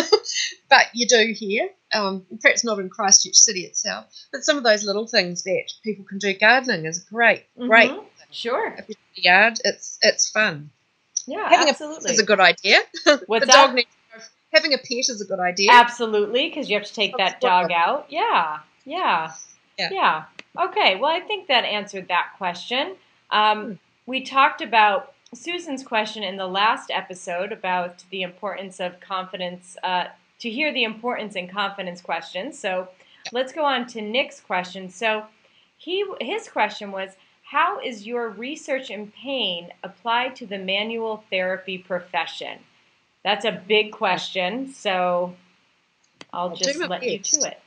but 0.69 0.85
you 0.93 1.07
do 1.07 1.33
here. 1.35 1.69
Um, 1.93 2.25
perhaps 2.41 2.63
not 2.63 2.79
in 2.79 2.89
Christchurch 2.89 3.35
City 3.35 3.61
itself, 3.61 4.05
but 4.31 4.43
some 4.43 4.57
of 4.57 4.63
those 4.63 4.83
little 4.83 5.05
things 5.07 5.43
that 5.43 5.71
people 5.83 6.05
can 6.05 6.17
do. 6.17 6.33
Gardening 6.33 6.85
is 6.85 6.99
great, 6.99 7.45
great. 7.57 7.91
Mhm. 7.91 8.03
Sure. 8.31 8.73
If 8.77 8.89
you're 8.89 8.97
in 9.17 9.23
yard, 9.23 9.59
it's 9.63 9.99
it's 10.01 10.29
fun. 10.29 10.71
Yeah, 11.27 11.47
Having 11.49 11.67
a 11.67 11.69
absolutely. 11.69 12.03
pet 12.05 12.11
is 12.13 12.19
a 12.19 12.25
good 12.25 12.39
idea. 12.39 12.79
What's 13.27 13.45
the 13.45 13.51
that? 13.51 13.67
dog 13.67 13.75
needs 13.75 13.87
having 14.51 14.73
a 14.73 14.77
pet 14.77 15.09
is 15.09 15.21
a 15.21 15.25
good 15.25 15.39
idea. 15.39 15.69
Absolutely, 15.71 16.49
because 16.49 16.69
you 16.69 16.77
have 16.77 16.85
to 16.87 16.93
take 16.93 17.15
that 17.17 17.39
dog 17.41 17.71
out. 17.71 18.07
Yeah, 18.09 18.59
yeah, 18.85 19.31
Yeah. 19.79 19.89
yeah. 19.91 20.23
Okay, 20.67 20.95
well, 20.97 21.09
I 21.11 21.19
think 21.21 21.47
that 21.47 21.63
answered 21.63 22.07
that 22.09 22.33
question. 22.37 22.95
Um, 23.31 23.63
Hmm. 23.65 23.73
we 24.05 24.21
talked 24.23 24.61
about 24.61 25.12
Susan's 25.33 25.83
question 25.83 26.23
in 26.23 26.37
the 26.37 26.47
last 26.47 26.91
episode 26.91 27.51
about 27.51 28.03
the 28.09 28.21
importance 28.21 28.79
of 28.79 28.99
confidence, 28.99 29.77
uh, 29.83 30.05
to 30.39 30.49
hear 30.49 30.73
the 30.73 30.83
importance 30.83 31.35
in 31.35 31.47
confidence 31.47 32.01
questions. 32.01 32.59
So 32.59 32.89
let's 33.31 33.53
go 33.53 33.63
on 33.63 33.87
to 33.87 34.01
Nick's 34.01 34.39
question. 34.39 34.89
So 34.89 35.25
he 35.77 36.05
his 36.21 36.47
question 36.47 36.91
was, 36.91 37.11
how 37.43 37.79
is 37.79 38.07
your 38.07 38.29
research 38.29 38.89
in 38.89 39.11
pain 39.11 39.71
applied 39.83 40.35
to 40.37 40.45
the 40.45 40.57
manual 40.57 41.23
therapy 41.29 41.77
profession? 41.77 42.59
That's 43.23 43.45
a 43.45 43.51
big 43.51 43.91
question, 43.91 44.73
so 44.73 45.35
I'll, 46.33 46.49
I'll 46.49 46.55
just 46.55 46.79
let 46.79 47.03
you 47.03 47.19
to 47.19 47.47
it. 47.47 47.59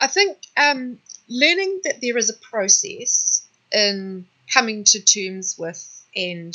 I 0.00 0.06
think 0.06 0.38
um, 0.56 0.98
learning 1.28 1.80
that 1.84 2.00
there 2.00 2.16
is 2.16 2.30
a 2.30 2.34
process 2.34 3.42
in 3.72 4.26
coming 4.52 4.84
to 4.84 5.00
terms 5.00 5.56
with 5.58 5.97
and 6.18 6.54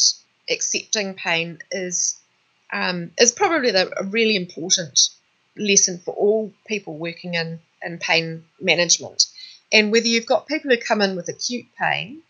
accepting 0.50 1.16
pain 1.16 1.60
is 1.72 2.20
um, 2.72 3.12
is 3.20 3.32
probably 3.32 3.72
the, 3.72 3.92
a 3.98 4.04
really 4.04 4.36
important 4.36 5.10
lesson 5.56 6.00
for 6.00 6.14
all 6.14 6.52
people 6.68 6.98
working 6.98 7.36
in, 7.36 7.60
in 7.84 8.00
pain 8.00 8.44
management. 8.60 9.28
And 9.72 9.92
whether 9.92 10.08
you've 10.08 10.26
got 10.26 10.48
people 10.48 10.72
who 10.72 10.78
come 10.78 11.02
in 11.02 11.16
with 11.16 11.30
acute 11.30 11.66
pain 11.80 12.22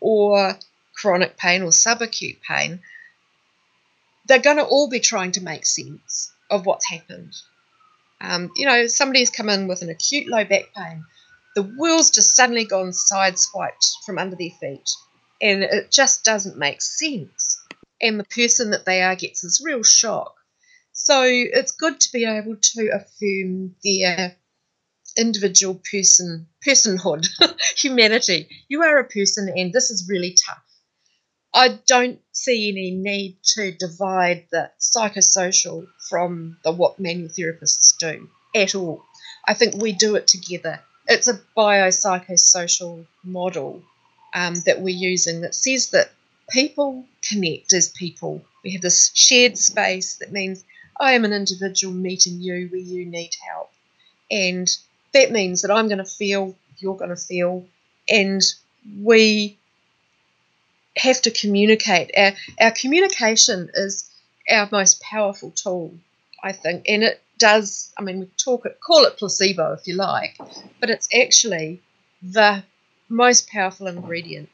or 0.00 0.56
chronic 0.94 1.36
pain 1.36 1.62
or 1.62 1.70
subacute 1.70 2.40
pain, 2.42 2.80
they're 4.26 4.38
going 4.38 4.56
to 4.58 4.64
all 4.64 4.88
be 4.88 5.00
trying 5.00 5.32
to 5.32 5.42
make 5.42 5.66
sense 5.66 6.32
of 6.50 6.66
what's 6.66 6.86
happened. 6.86 7.34
Um, 8.20 8.50
you 8.56 8.66
know, 8.66 8.86
somebody's 8.86 9.30
come 9.30 9.48
in 9.48 9.68
with 9.68 9.82
an 9.82 9.90
acute 9.90 10.26
low 10.26 10.44
back 10.44 10.74
pain. 10.74 11.04
The 11.54 11.62
world's 11.62 12.10
just 12.10 12.36
suddenly 12.36 12.64
gone 12.64 12.90
sideswiped 12.90 14.04
from 14.04 14.18
under 14.18 14.36
their 14.36 14.50
feet, 14.50 14.90
and 15.40 15.62
it 15.62 15.90
just 15.90 16.24
doesn't 16.24 16.58
make 16.58 16.80
sense. 16.82 17.60
And 18.00 18.20
the 18.20 18.24
person 18.24 18.70
that 18.70 18.84
they 18.84 19.02
are 19.02 19.16
gets 19.16 19.42
this 19.42 19.62
real 19.64 19.82
shock. 19.82 20.34
So 20.92 21.22
it's 21.24 21.72
good 21.72 22.00
to 22.00 22.12
be 22.12 22.24
able 22.24 22.56
to 22.56 22.90
affirm 22.92 23.76
their 23.84 24.36
individual 25.16 25.80
person 25.90 26.48
personhood, 26.66 27.28
humanity. 27.76 28.48
You 28.68 28.82
are 28.82 28.98
a 28.98 29.04
person, 29.04 29.52
and 29.54 29.72
this 29.72 29.90
is 29.90 30.08
really 30.08 30.36
tough. 30.46 30.62
I 31.54 31.78
don't 31.86 32.20
see 32.32 32.70
any 32.70 32.90
need 32.90 33.38
to 33.54 33.72
divide 33.72 34.46
the 34.50 34.70
psychosocial 34.78 35.86
from 36.08 36.58
the 36.64 36.72
what 36.72 36.98
manual 36.98 37.30
therapists 37.30 37.96
do 37.98 38.28
at 38.54 38.74
all. 38.74 39.02
I 39.46 39.54
think 39.54 39.76
we 39.76 39.92
do 39.92 40.16
it 40.16 40.26
together. 40.26 40.80
It's 41.06 41.28
a 41.28 41.40
biopsychosocial 41.56 43.06
model 43.24 43.82
um, 44.36 44.54
that 44.66 44.82
we're 44.82 44.94
using 44.94 45.40
that 45.40 45.54
says 45.54 45.90
that 45.90 46.12
people 46.50 47.06
connect 47.26 47.72
as 47.72 47.88
people. 47.88 48.44
We 48.62 48.72
have 48.72 48.82
this 48.82 49.10
shared 49.14 49.56
space 49.56 50.16
that 50.16 50.30
means 50.30 50.62
I 51.00 51.14
am 51.14 51.24
an 51.24 51.32
individual 51.32 51.94
meeting 51.94 52.40
you 52.40 52.68
where 52.68 52.80
you 52.80 53.06
need 53.06 53.34
help. 53.48 53.70
And 54.30 54.68
that 55.14 55.32
means 55.32 55.62
that 55.62 55.70
I'm 55.70 55.88
going 55.88 55.98
to 55.98 56.04
feel, 56.04 56.54
you're 56.78 56.96
going 56.96 57.10
to 57.10 57.16
feel, 57.16 57.64
and 58.10 58.42
we 59.00 59.56
have 60.98 61.22
to 61.22 61.30
communicate. 61.30 62.10
Our, 62.14 62.32
our 62.60 62.72
communication 62.72 63.70
is 63.72 64.10
our 64.50 64.68
most 64.70 65.00
powerful 65.00 65.50
tool, 65.50 65.94
I 66.42 66.52
think, 66.52 66.84
and 66.88 67.02
it 67.02 67.22
does. 67.38 67.90
I 67.96 68.02
mean, 68.02 68.20
we 68.20 68.26
talk 68.36 68.66
it, 68.66 68.80
call 68.80 69.04
it 69.04 69.16
placebo 69.16 69.72
if 69.72 69.86
you 69.86 69.94
like, 69.94 70.36
but 70.78 70.90
it's 70.90 71.08
actually 71.14 71.80
the 72.22 72.62
most 73.08 73.48
powerful 73.48 73.86
ingredient. 73.86 74.50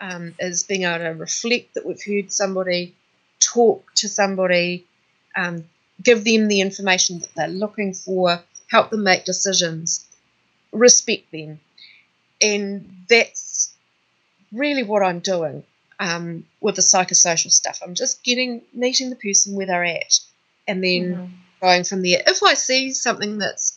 Um, 0.00 0.34
is 0.38 0.62
being 0.64 0.82
able 0.84 1.04
to 1.04 1.10
reflect 1.10 1.74
that 1.74 1.86
we've 1.86 2.02
heard 2.02 2.32
somebody, 2.32 2.94
talk 3.40 3.84
to 3.96 4.08
somebody, 4.08 4.86
um, 5.36 5.64
give 6.02 6.24
them 6.24 6.48
the 6.48 6.60
information 6.60 7.20
that 7.20 7.34
they're 7.34 7.48
looking 7.48 7.94
for, 7.94 8.42
help 8.70 8.90
them 8.90 9.04
make 9.04 9.24
decisions, 9.24 10.06
respect 10.72 11.30
them, 11.32 11.60
and 12.40 13.06
that's 13.08 13.74
really 14.52 14.82
what 14.82 15.02
I'm 15.02 15.20
doing 15.20 15.64
um, 15.98 16.46
with 16.60 16.76
the 16.76 16.82
psychosocial 16.82 17.50
stuff. 17.52 17.80
I'm 17.82 17.94
just 17.94 18.22
getting 18.24 18.62
meeting 18.72 19.10
the 19.10 19.16
person 19.16 19.54
where 19.54 19.66
they're 19.66 19.84
at, 19.84 20.18
and 20.68 20.82
then 20.82 21.16
Mhm. 21.16 21.30
going 21.60 21.84
from 21.84 22.02
there. 22.02 22.22
If 22.26 22.42
I 22.42 22.54
see 22.54 22.92
something 22.92 23.38
that's 23.38 23.75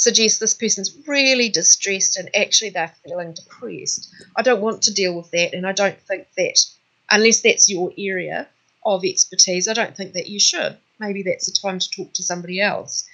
suggests 0.00 0.38
this 0.38 0.54
person's 0.54 0.96
really 1.06 1.50
distressed 1.50 2.16
and 2.16 2.34
actually 2.34 2.70
they're 2.70 2.94
feeling 3.04 3.34
depressed, 3.34 4.10
I 4.34 4.40
don't 4.40 4.62
want 4.62 4.82
to 4.82 4.94
deal 4.94 5.14
with 5.14 5.30
that, 5.32 5.52
and 5.52 5.66
I 5.66 5.72
don't 5.72 6.00
think 6.00 6.26
that 6.38 6.64
unless 7.10 7.42
that's 7.42 7.68
your 7.68 7.92
area 7.98 8.48
of 8.82 9.04
expertise, 9.04 9.68
I 9.68 9.74
don't 9.74 9.94
think 9.94 10.14
that 10.14 10.30
you 10.30 10.40
should. 10.40 10.78
Maybe 10.98 11.22
that's 11.22 11.48
a 11.48 11.52
time 11.52 11.78
to 11.78 11.90
talk 11.90 12.14
to 12.14 12.22
somebody 12.22 12.62
else. 12.62 13.06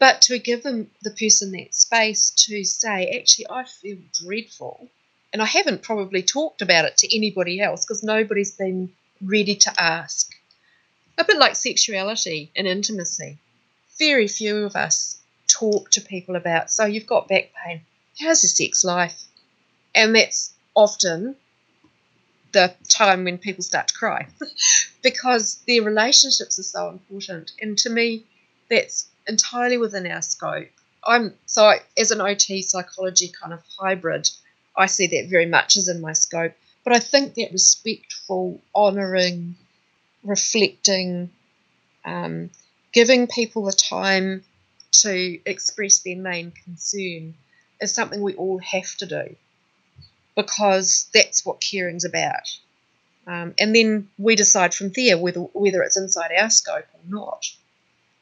But 0.00 0.20
to 0.22 0.40
give 0.40 0.64
them 0.64 0.90
the 1.02 1.12
person 1.12 1.52
that 1.52 1.76
space 1.76 2.30
to 2.30 2.64
say, 2.64 3.20
actually, 3.20 3.46
I 3.48 3.62
feel 3.62 3.98
dreadful, 4.12 4.88
and 5.32 5.40
I 5.40 5.46
haven't 5.46 5.82
probably 5.82 6.24
talked 6.24 6.60
about 6.60 6.86
it 6.86 6.98
to 6.98 7.16
anybody 7.16 7.60
else 7.60 7.84
because 7.84 8.02
nobody's 8.02 8.56
been 8.56 8.92
ready 9.20 9.54
to 9.54 9.80
ask. 9.80 10.28
A 11.18 11.24
bit 11.24 11.38
like 11.38 11.54
sexuality 11.54 12.50
and 12.56 12.66
intimacy. 12.66 13.38
Very 13.96 14.26
few 14.26 14.64
of 14.64 14.74
us 14.74 15.21
talk 15.52 15.90
to 15.90 16.00
people 16.00 16.36
about, 16.36 16.70
so 16.70 16.84
you've 16.84 17.06
got 17.06 17.28
back 17.28 17.50
pain. 17.64 17.82
How's 18.18 18.42
your 18.42 18.48
sex 18.48 18.84
life? 18.84 19.22
And 19.94 20.14
that's 20.14 20.52
often 20.74 21.36
the 22.52 22.74
time 22.88 23.24
when 23.24 23.38
people 23.38 23.62
start 23.62 23.88
to 23.88 23.94
cry 23.94 24.26
because 25.02 25.62
their 25.66 25.82
relationships 25.82 26.58
are 26.58 26.62
so 26.62 26.88
important. 26.90 27.52
And 27.60 27.78
to 27.78 27.90
me, 27.90 28.24
that's 28.70 29.08
entirely 29.26 29.78
within 29.78 30.06
our 30.06 30.22
scope. 30.22 30.68
I'm 31.04 31.34
so 31.46 31.64
I, 31.64 31.80
as 31.98 32.10
an 32.10 32.20
OT 32.20 32.62
psychology 32.62 33.32
kind 33.40 33.52
of 33.52 33.62
hybrid, 33.78 34.30
I 34.76 34.86
see 34.86 35.06
that 35.08 35.28
very 35.28 35.46
much 35.46 35.76
as 35.76 35.88
in 35.88 36.00
my 36.00 36.12
scope. 36.12 36.52
But 36.84 36.94
I 36.94 36.98
think 36.98 37.34
that 37.34 37.52
respectful, 37.52 38.60
honouring, 38.74 39.56
reflecting, 40.24 41.30
um, 42.04 42.50
giving 42.92 43.26
people 43.26 43.64
the 43.64 43.72
time 43.72 44.44
to 44.92 45.40
express 45.46 45.98
their 46.00 46.16
main 46.16 46.52
concern 46.64 47.34
is 47.80 47.92
something 47.92 48.22
we 48.22 48.34
all 48.34 48.58
have 48.58 48.94
to 48.96 49.06
do 49.06 49.36
because 50.36 51.08
that's 51.12 51.44
what 51.44 51.60
caring's 51.60 52.04
about. 52.04 52.58
Um, 53.26 53.54
and 53.58 53.74
then 53.74 54.08
we 54.18 54.34
decide 54.34 54.74
from 54.74 54.90
there 54.90 55.16
whether 55.16 55.40
whether 55.40 55.82
it's 55.82 55.96
inside 55.96 56.30
our 56.36 56.50
scope 56.50 56.86
or 56.94 57.00
not. 57.08 57.46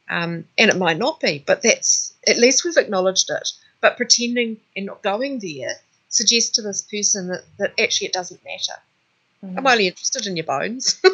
Um, 0.09 0.45
and 0.57 0.69
it 0.69 0.77
might 0.77 0.97
not 0.97 1.19
be, 1.19 1.43
but 1.45 1.61
that's 1.61 2.13
at 2.27 2.37
least 2.37 2.65
we've 2.65 2.77
acknowledged 2.77 3.29
it. 3.29 3.51
But 3.79 3.97
pretending 3.97 4.57
and 4.75 4.85
not 4.85 5.01
going 5.01 5.39
there 5.39 5.75
suggests 6.09 6.51
to 6.51 6.61
this 6.61 6.81
person 6.81 7.29
that, 7.29 7.43
that 7.57 7.73
actually 7.79 8.07
it 8.07 8.13
doesn't 8.13 8.43
matter. 8.43 8.79
Mhm. 9.43 9.57
I'm 9.57 9.67
only 9.67 9.87
interested 9.87 10.27
in 10.27 10.35
your 10.37 10.45
bones. 10.45 11.01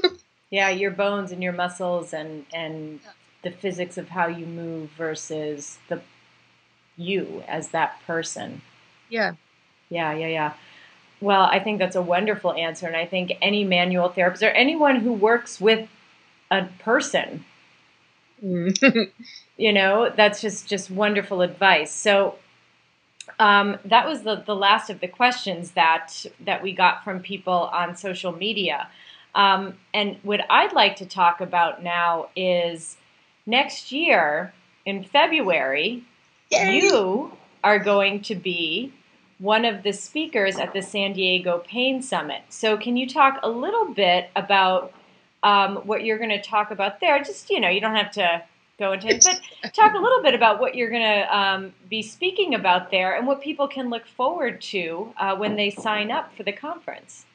Yeah, 0.50 0.70
your 0.70 0.92
bones 0.92 1.34
and 1.34 1.44
your 1.44 1.52
muscles 1.52 2.14
and 2.14 2.46
and 2.54 3.02
the 3.48 3.56
physics 3.58 3.98
of 3.98 4.10
how 4.10 4.28
you 4.28 4.46
move 4.46 4.90
versus 4.98 5.80
the 5.90 6.02
you 6.98 7.44
as 7.48 7.70
that 7.70 8.00
person. 8.06 8.62
yeah. 9.10 9.34
Yeah, 9.90 10.14
yeah, 10.14 10.28
yeah. 10.28 10.54
Well, 11.22 11.44
I 11.44 11.60
think 11.60 11.80
that's 11.80 11.96
a 11.96 12.02
wonderful 12.02 12.54
answer, 12.54 12.88
and 12.88 12.96
I 12.96 13.06
think 13.06 13.32
any 13.42 13.64
manual 13.64 14.10
therapist 14.10 14.44
or 14.44 14.50
anyone 14.50 14.98
who 14.98 15.14
works 15.14 15.62
with 15.62 15.90
a 16.52 16.66
person, 16.80 17.46
Mm. 18.44 19.12
you 19.58 19.74
know, 19.74 20.12
that's 20.16 20.42
just 20.42 20.68
just 20.68 20.92
wonderful 20.92 21.42
advice. 21.42 21.92
So 21.92 22.36
um, 23.40 23.78
that 23.86 24.08
was 24.08 24.24
the, 24.24 24.44
the 24.46 24.56
last 24.56 24.90
of 24.90 25.00
the 25.00 25.08
questions 25.08 25.72
that 25.72 26.26
that 26.40 26.62
we 26.62 26.74
got 26.74 27.04
from 27.04 27.20
people 27.22 27.70
on 27.74 27.96
social 27.96 28.32
media. 28.32 28.90
Um, 29.36 29.76
and 29.94 30.18
what 30.24 30.42
I'd 30.50 30.74
like 30.74 30.96
to 30.98 31.06
talk 31.06 31.42
about 31.42 31.84
now 31.84 32.30
is 32.36 32.98
next 33.48 33.92
year 33.92 34.54
in 34.86 35.04
February, 35.04 36.04
Yay! 36.52 36.80
you 36.80 37.32
are 37.64 37.80
going 37.80 38.22
to 38.22 38.36
be 38.36 38.94
one 39.40 39.66
of 39.66 39.82
the 39.82 39.92
speakers 39.92 40.58
at 40.58 40.74
the 40.74 40.82
San 40.82 41.14
Diego 41.14 41.64
Pain 41.68 42.02
Summit. 42.02 42.42
So, 42.50 42.78
can 42.78 42.96
you 42.96 43.08
talk 43.08 43.40
a 43.42 43.50
little 43.50 43.94
bit 43.94 44.30
about 44.36 44.94
um, 45.44 45.78
what 45.78 46.04
you're 46.04 46.18
going 46.18 46.30
to 46.30 46.42
talk 46.42 46.72
about 46.72 47.00
there. 47.00 47.18
Just 47.20 47.50
you 47.50 47.60
know, 47.60 47.70
you 47.70 47.82
don't 47.82 47.96
have 47.96 48.12
to 48.12 48.44
go 48.80 48.94
into 48.94 49.08
it, 49.08 49.26
but 49.26 49.74
talk 49.74 49.94
a 49.94 49.98
little 49.98 50.22
bit 50.22 50.34
about 50.34 50.60
what 50.60 50.76
you're 50.76 50.90
going 50.90 51.02
to 51.02 51.38
um, 51.38 51.74
be 51.90 52.02
speaking 52.02 52.54
about 52.54 52.92
there 52.92 53.16
and 53.16 53.26
what 53.26 53.42
people 53.42 53.68
can 53.68 53.90
look 53.90 54.06
forward 54.06 54.62
to 54.62 55.14
uh, 55.18 55.36
when 55.36 55.56
they 55.56 55.70
sign 55.70 56.12
up 56.12 56.36
for 56.36 56.44
the 56.44 56.52
conference. 56.52 57.26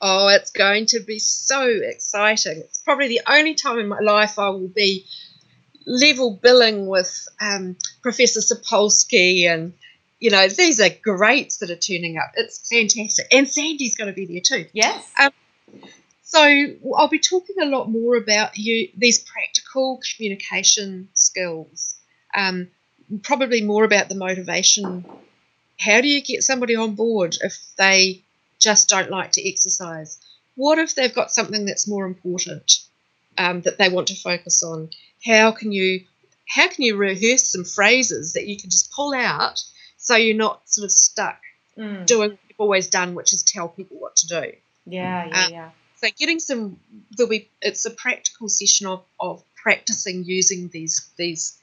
Oh, 0.00 0.28
it's 0.28 0.50
going 0.50 0.86
to 0.86 1.00
be 1.00 1.18
so 1.18 1.66
exciting. 1.66 2.58
It's 2.58 2.78
probably 2.78 3.08
the 3.08 3.22
only 3.26 3.54
time 3.54 3.78
in 3.78 3.88
my 3.88 4.00
life 4.00 4.38
I 4.38 4.50
will 4.50 4.68
be 4.68 5.06
level 5.86 6.38
billing 6.42 6.86
with 6.86 7.28
um, 7.40 7.76
Professor 8.02 8.40
Sapolsky 8.40 9.48
and 9.48 9.72
you 10.18 10.30
know, 10.30 10.48
these 10.48 10.80
are 10.80 10.88
greats 11.02 11.58
that 11.58 11.70
are 11.70 11.76
turning 11.76 12.16
up. 12.16 12.32
It's 12.36 12.68
fantastic. 12.68 13.26
And 13.32 13.46
Sandy's 13.48 13.96
going 13.96 14.08
to 14.08 14.14
be 14.14 14.26
there 14.26 14.40
too. 14.40 14.66
Yes. 14.72 15.10
Um, 15.18 15.30
so 16.22 16.40
I'll 16.96 17.08
be 17.08 17.18
talking 17.18 17.56
a 17.62 17.66
lot 17.66 17.90
more 17.90 18.16
about 18.16 18.58
you 18.58 18.88
these 18.96 19.18
practical 19.18 20.00
communication 20.16 21.08
skills. 21.14 21.96
Um, 22.34 22.68
probably 23.22 23.62
more 23.62 23.84
about 23.84 24.08
the 24.08 24.14
motivation. 24.14 25.04
How 25.78 26.00
do 26.00 26.08
you 26.08 26.22
get 26.22 26.42
somebody 26.42 26.74
on 26.74 26.94
board 26.94 27.36
if 27.42 27.56
they 27.76 28.24
just 28.58 28.88
don't 28.88 29.10
like 29.10 29.32
to 29.32 29.48
exercise? 29.48 30.20
What 30.54 30.78
if 30.78 30.94
they've 30.94 31.14
got 31.14 31.30
something 31.30 31.66
that's 31.66 31.86
more 31.86 32.06
important 32.06 32.80
um, 33.36 33.60
that 33.62 33.78
they 33.78 33.88
want 33.88 34.08
to 34.08 34.14
focus 34.14 34.62
on? 34.62 34.90
How 35.24 35.52
can 35.52 35.72
you 35.72 36.04
how 36.48 36.68
can 36.68 36.82
you 36.82 36.96
rehearse 36.96 37.48
some 37.48 37.64
phrases 37.64 38.34
that 38.34 38.46
you 38.46 38.56
can 38.56 38.70
just 38.70 38.92
pull 38.92 39.12
out 39.12 39.62
so 39.96 40.14
you're 40.14 40.36
not 40.36 40.68
sort 40.68 40.84
of 40.84 40.92
stuck 40.92 41.40
mm. 41.76 42.06
doing 42.06 42.30
what 42.30 42.38
you've 42.48 42.60
always 42.60 42.88
done, 42.88 43.14
which 43.14 43.32
is 43.32 43.42
tell 43.42 43.68
people 43.68 43.98
what 43.98 44.16
to 44.16 44.28
do. 44.28 44.52
Yeah, 44.86 45.26
yeah, 45.26 45.44
um, 45.44 45.52
yeah. 45.52 45.70
So 45.96 46.08
getting 46.16 46.38
some, 46.38 46.78
there'll 47.16 47.30
be 47.30 47.48
it's 47.62 47.84
a 47.86 47.90
practical 47.90 48.48
session 48.48 48.86
of, 48.86 49.04
of 49.18 49.42
practicing 49.56 50.24
using 50.24 50.68
these 50.68 51.10
these 51.16 51.58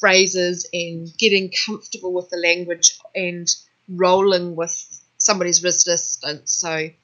phrases 0.00 0.68
and 0.72 1.12
getting 1.18 1.52
comfortable 1.66 2.12
with 2.12 2.30
the 2.30 2.36
language 2.36 2.98
and 3.14 3.48
rolling 3.88 4.56
with 4.56 4.97
somebody's 5.28 5.62
resistance. 5.62 6.50
So 6.52 6.72
if 6.74 6.94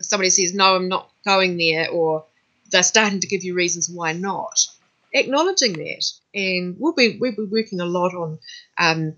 somebody 0.00 0.30
says, 0.30 0.54
No, 0.54 0.74
I'm 0.74 0.88
not 0.88 1.10
going 1.24 1.58
there, 1.58 1.90
or 1.90 2.24
they're 2.70 2.82
starting 2.82 3.20
to 3.20 3.26
give 3.26 3.44
you 3.44 3.54
reasons 3.54 3.90
why 3.90 4.12
not, 4.12 4.66
acknowledging 5.12 5.74
that. 5.74 6.04
And 6.34 6.76
we'll 6.78 6.94
be 6.94 7.18
we'll 7.20 7.36
be 7.36 7.44
working 7.44 7.80
a 7.80 7.84
lot 7.84 8.14
on 8.14 8.38
um, 8.78 9.14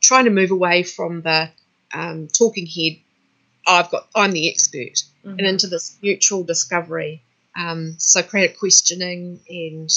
trying 0.00 0.24
to 0.24 0.30
move 0.30 0.50
away 0.50 0.82
from 0.82 1.22
the 1.22 1.50
um, 1.92 2.28
talking 2.28 2.66
head. 2.66 2.98
I've 3.66 3.90
got 3.90 4.08
I'm 4.14 4.32
the 4.32 4.50
expert, 4.50 4.96
mm-hmm. 5.24 5.38
and 5.38 5.46
into 5.46 5.66
this 5.66 5.96
mutual 6.02 6.42
discovery. 6.42 7.22
Um, 7.58 7.94
Socratic 7.98 8.58
questioning 8.58 9.40
and 9.48 9.90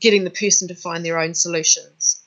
getting 0.00 0.24
the 0.24 0.30
person 0.30 0.68
to 0.68 0.74
find 0.74 1.04
their 1.04 1.18
own 1.18 1.34
solutions. 1.34 2.17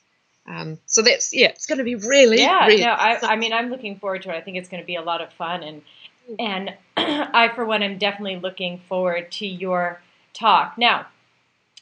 Um, 0.46 0.78
so 0.86 1.02
that's 1.02 1.32
yeah, 1.32 1.48
it's 1.48 1.66
going 1.66 1.78
to 1.78 1.84
be 1.84 1.94
really 1.94 2.38
yeah. 2.38 2.66
Really 2.66 2.82
no, 2.82 2.90
I, 2.90 3.18
I 3.22 3.36
mean 3.36 3.52
I'm 3.52 3.70
looking 3.70 3.98
forward 3.98 4.22
to 4.22 4.30
it. 4.30 4.36
I 4.36 4.40
think 4.40 4.56
it's 4.56 4.68
going 4.68 4.82
to 4.82 4.86
be 4.86 4.96
a 4.96 5.02
lot 5.02 5.20
of 5.20 5.32
fun, 5.32 5.62
and 5.62 5.82
mm. 6.30 6.36
and 6.38 6.74
I 6.96 7.50
for 7.54 7.64
one 7.64 7.82
am 7.82 7.98
definitely 7.98 8.36
looking 8.36 8.80
forward 8.88 9.30
to 9.32 9.46
your 9.46 10.00
talk. 10.34 10.78
Now, 10.78 11.06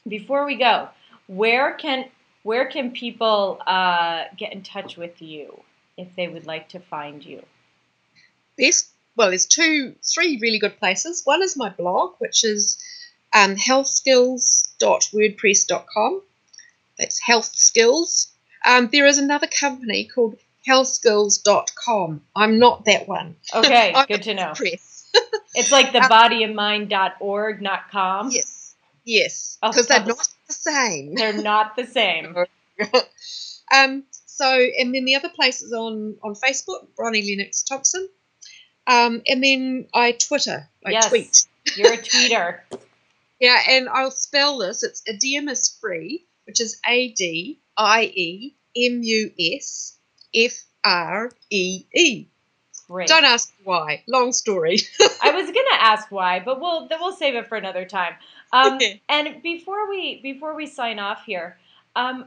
before 0.07 0.45
we 0.45 0.55
go, 0.55 0.89
where 1.27 1.73
can 1.73 2.05
where 2.43 2.67
can 2.67 2.91
people 2.91 3.61
uh, 3.65 4.25
get 4.37 4.53
in 4.53 4.63
touch 4.63 4.97
with 4.97 5.21
you 5.21 5.63
if 5.97 6.15
they 6.15 6.27
would 6.27 6.45
like 6.45 6.69
to 6.69 6.79
find 6.79 7.25
you? 7.25 7.43
Best 8.57 8.89
well, 9.15 9.29
there's 9.29 9.45
two, 9.45 9.95
three 10.03 10.39
really 10.41 10.59
good 10.59 10.77
places. 10.79 11.21
One 11.25 11.43
is 11.43 11.57
my 11.57 11.69
blog, 11.69 12.15
which 12.19 12.43
is 12.43 12.77
um, 13.33 13.55
healthskills.wordpress.com. 13.55 16.21
That's 16.97 17.19
health 17.19 17.51
skills. 17.53 18.30
Um, 18.65 18.89
there 18.91 19.05
is 19.05 19.17
another 19.17 19.47
company 19.47 20.05
called 20.05 20.37
healthskills.com. 20.67 22.21
I'm 22.35 22.59
not 22.59 22.85
that 22.85 23.07
one. 23.07 23.35
Okay, 23.53 23.93
good 24.07 24.23
to 24.23 24.33
know. 24.33 24.53
It's 25.53 25.69
like 25.69 25.91
the 25.91 26.01
um, 26.01 26.09
bodyinmind.org, 26.09 27.61
not 27.61 27.91
com. 27.91 28.31
Yes, 28.31 28.73
yes, 29.03 29.57
because 29.61 29.91
oh, 29.91 29.93
they're 29.93 30.05
not 30.05 30.29
the 30.47 30.53
same. 30.53 31.15
They're 31.15 31.41
not 31.41 31.75
the 31.75 31.85
same. 31.85 32.37
um, 33.75 34.03
so, 34.25 34.47
and 34.47 34.95
then 34.95 35.03
the 35.03 35.15
other 35.15 35.27
place 35.27 35.61
is 35.61 35.73
on 35.73 36.15
on 36.23 36.35
Facebook, 36.35 36.87
Bronnie 36.97 37.27
Lennox 37.27 37.63
Thompson. 37.63 38.07
Um, 38.87 39.21
and 39.27 39.43
then 39.43 39.87
I 39.93 40.13
Twitter, 40.13 40.69
I 40.85 40.91
yes, 40.91 41.09
tweet. 41.09 41.45
You're 41.75 41.95
a 41.95 41.97
tweeter. 41.97 42.59
yeah, 43.41 43.59
and 43.69 43.89
I'll 43.89 44.11
spell 44.11 44.59
this. 44.59 44.83
It's 44.83 45.03
Adiemus 45.09 45.77
Free, 45.81 46.25
which 46.45 46.61
is 46.61 46.79
A 46.87 47.09
D 47.09 47.59
I 47.81 48.11
E 48.13 48.53
M 48.75 49.01
U 49.03 49.31
S 49.39 49.97
F 50.35 50.63
R 50.83 51.31
E 51.49 51.83
E. 51.93 52.27
Great. 52.87 53.07
Don't 53.07 53.23
ask 53.23 53.53
why. 53.63 54.03
Long 54.07 54.31
story. 54.33 54.77
I 55.21 55.31
was 55.31 55.45
gonna 55.45 55.79
ask 55.79 56.11
why, 56.11 56.39
but 56.39 56.59
we'll 56.59 56.87
we'll 56.89 57.13
save 57.13 57.35
it 57.35 57.47
for 57.47 57.57
another 57.57 57.85
time. 57.85 58.13
Um, 58.53 58.79
and 59.09 59.41
before 59.41 59.89
we 59.89 60.19
before 60.21 60.55
we 60.55 60.67
sign 60.67 60.99
off 60.99 61.23
here, 61.25 61.57
um, 61.95 62.25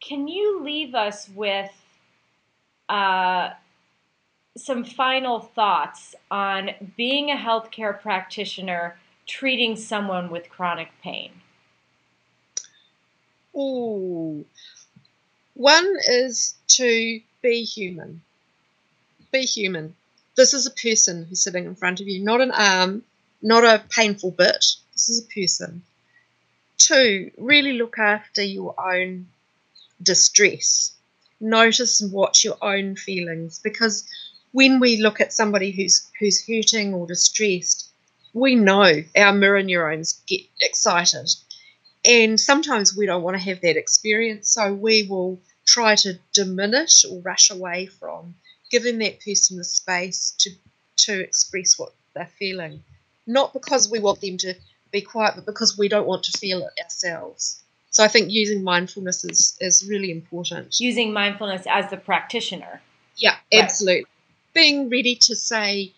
can 0.00 0.26
you 0.26 0.62
leave 0.64 0.94
us 0.94 1.28
with 1.28 1.70
uh, 2.88 3.50
some 4.56 4.84
final 4.84 5.38
thoughts 5.40 6.14
on 6.30 6.70
being 6.96 7.30
a 7.30 7.36
healthcare 7.36 8.00
practitioner 8.00 8.98
treating 9.26 9.76
someone 9.76 10.30
with 10.30 10.48
chronic 10.48 10.88
pain? 11.02 11.30
Oh, 13.54 14.44
one 15.60 15.94
is 16.08 16.54
to 16.68 17.20
be 17.42 17.64
human. 17.64 18.22
Be 19.30 19.42
human. 19.42 19.94
This 20.34 20.54
is 20.54 20.64
a 20.64 20.70
person 20.70 21.26
who's 21.26 21.42
sitting 21.42 21.66
in 21.66 21.74
front 21.74 22.00
of 22.00 22.08
you, 22.08 22.24
not 22.24 22.40
an 22.40 22.50
arm, 22.50 23.04
not 23.42 23.62
a 23.62 23.84
painful 23.90 24.30
bit. 24.30 24.64
This 24.94 25.10
is 25.10 25.22
a 25.22 25.34
person. 25.40 25.82
Two, 26.78 27.30
really 27.36 27.74
look 27.74 27.98
after 27.98 28.42
your 28.42 28.74
own 28.80 29.26
distress. 30.02 30.92
Notice 31.40 32.00
and 32.00 32.10
watch 32.10 32.42
your 32.42 32.56
own 32.62 32.96
feelings 32.96 33.60
because 33.62 34.08
when 34.52 34.80
we 34.80 34.96
look 34.96 35.20
at 35.20 35.34
somebody 35.34 35.72
who's 35.72 36.08
who's 36.18 36.46
hurting 36.46 36.94
or 36.94 37.06
distressed, 37.06 37.90
we 38.32 38.54
know 38.54 39.04
our 39.14 39.34
mirror 39.34 39.62
neurons 39.62 40.22
get 40.26 40.40
excited. 40.62 41.28
And 42.02 42.40
sometimes 42.40 42.96
we 42.96 43.04
don't 43.04 43.22
want 43.22 43.36
to 43.36 43.42
have 43.42 43.60
that 43.60 43.76
experience, 43.76 44.48
so 44.48 44.72
we 44.72 45.02
will 45.02 45.38
try 45.72 45.94
to 45.94 46.18
diminish 46.32 47.04
or 47.04 47.20
rush 47.20 47.50
away 47.50 47.86
from 47.86 48.34
giving 48.70 48.98
that 48.98 49.20
person 49.24 49.56
the 49.56 49.64
space 49.64 50.34
to 50.38 50.50
to 50.96 51.20
express 51.20 51.78
what 51.78 51.92
they're 52.14 52.26
feeling. 52.38 52.82
Not 53.26 53.52
because 53.52 53.90
we 53.90 54.00
want 54.00 54.20
them 54.20 54.36
to 54.38 54.54
be 54.90 55.00
quiet, 55.00 55.34
but 55.36 55.46
because 55.46 55.78
we 55.78 55.88
don't 55.88 56.06
want 56.06 56.24
to 56.24 56.38
feel 56.38 56.62
it 56.62 56.82
ourselves. 56.82 57.62
So 57.90 58.04
I 58.04 58.08
think 58.08 58.30
using 58.30 58.62
mindfulness 58.62 59.24
is, 59.24 59.56
is 59.60 59.86
really 59.88 60.10
important. 60.10 60.78
Using 60.78 61.12
mindfulness 61.12 61.64
as 61.68 61.88
the 61.90 61.96
practitioner. 61.96 62.82
Yeah, 63.16 63.36
right. 63.52 63.62
absolutely 63.64 64.06
being 64.52 64.90
ready 64.90 65.16
to 65.16 65.36
say, 65.36 65.92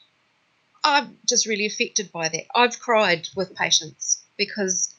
I'm 0.84 1.18
just 1.28 1.46
really 1.46 1.66
affected 1.66 2.10
by 2.12 2.28
that. 2.28 2.44
I've 2.54 2.78
cried 2.80 3.28
with 3.36 3.54
patients 3.54 4.22
because 4.36 4.91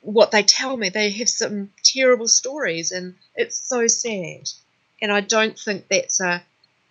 what 0.00 0.30
they 0.30 0.42
tell 0.42 0.76
me, 0.76 0.88
they 0.88 1.10
have 1.10 1.28
some 1.28 1.70
terrible 1.82 2.28
stories 2.28 2.92
and 2.92 3.14
it's 3.34 3.56
so 3.56 3.86
sad. 3.86 4.48
And 5.02 5.12
I 5.12 5.20
don't 5.20 5.58
think 5.58 5.88
that's 5.88 6.20
a, 6.20 6.42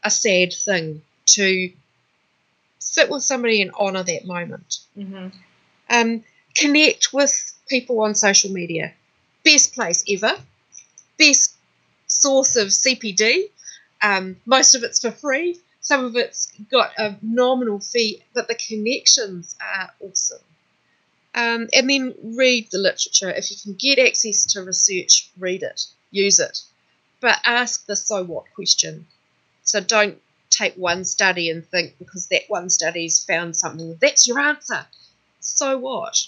a 0.03 0.09
sad 0.09 0.53
thing 0.53 1.01
to 1.27 1.71
sit 2.79 3.09
with 3.09 3.23
somebody 3.23 3.61
and 3.61 3.71
honour 3.71 4.03
that 4.03 4.25
moment. 4.25 4.79
Mm-hmm. 4.97 5.27
Um, 5.89 6.23
connect 6.55 7.13
with 7.13 7.53
people 7.67 8.01
on 8.01 8.15
social 8.15 8.51
media. 8.51 8.93
Best 9.43 9.73
place 9.73 10.03
ever. 10.09 10.33
Best 11.17 11.55
source 12.07 12.55
of 12.55 12.67
CPD. 12.67 13.49
Um, 14.01 14.37
most 14.45 14.75
of 14.75 14.83
it's 14.83 15.01
for 15.01 15.11
free. 15.11 15.59
Some 15.81 16.05
of 16.05 16.15
it's 16.15 16.51
got 16.71 16.91
a 16.97 17.15
nominal 17.21 17.79
fee, 17.79 18.23
but 18.33 18.47
the 18.47 18.55
connections 18.55 19.55
are 19.61 19.91
awesome. 19.99 20.39
Um, 21.39 21.69
and 21.71 21.89
then 21.89 22.15
read 22.35 22.69
the 22.69 22.79
literature. 22.79 23.29
If 23.29 23.49
you 23.49 23.55
can 23.63 23.73
get 23.75 23.97
access 23.97 24.45
to 24.47 24.61
research, 24.61 25.29
read 25.37 25.63
it, 25.63 25.85
use 26.11 26.39
it. 26.39 26.61
But 27.21 27.39
ask 27.45 27.85
the 27.85 27.95
so 27.95 28.25
what 28.25 28.53
question. 28.53 29.07
So 29.63 29.79
don't 29.79 30.17
take 30.49 30.73
one 30.75 31.05
study 31.05 31.49
and 31.49 31.65
think 31.65 31.97
because 31.97 32.27
that 32.27 32.43
one 32.49 32.69
study's 32.69 33.23
found 33.23 33.55
something, 33.55 33.97
that's 34.01 34.27
your 34.27 34.39
answer. 34.39 34.85
So 35.39 35.77
what? 35.77 36.27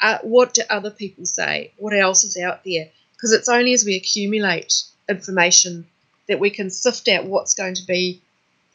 Uh, 0.00 0.18
what 0.22 0.54
do 0.54 0.62
other 0.70 0.90
people 0.90 1.26
say? 1.26 1.72
What 1.76 1.92
else 1.92 2.24
is 2.24 2.38
out 2.38 2.64
there? 2.64 2.88
Because 3.12 3.32
it's 3.32 3.50
only 3.50 3.74
as 3.74 3.84
we 3.84 3.96
accumulate 3.96 4.84
information 5.06 5.86
that 6.28 6.40
we 6.40 6.48
can 6.48 6.70
sift 6.70 7.08
out 7.08 7.26
what's 7.26 7.54
going 7.54 7.74
to 7.74 7.86
be 7.86 8.22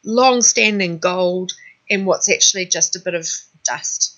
long 0.04 0.42
standing 0.42 0.98
gold 0.98 1.52
and 1.90 2.06
what's 2.06 2.30
actually 2.30 2.66
just 2.66 2.94
a 2.94 3.00
bit 3.00 3.14
of 3.14 3.26
dust. 3.64 4.16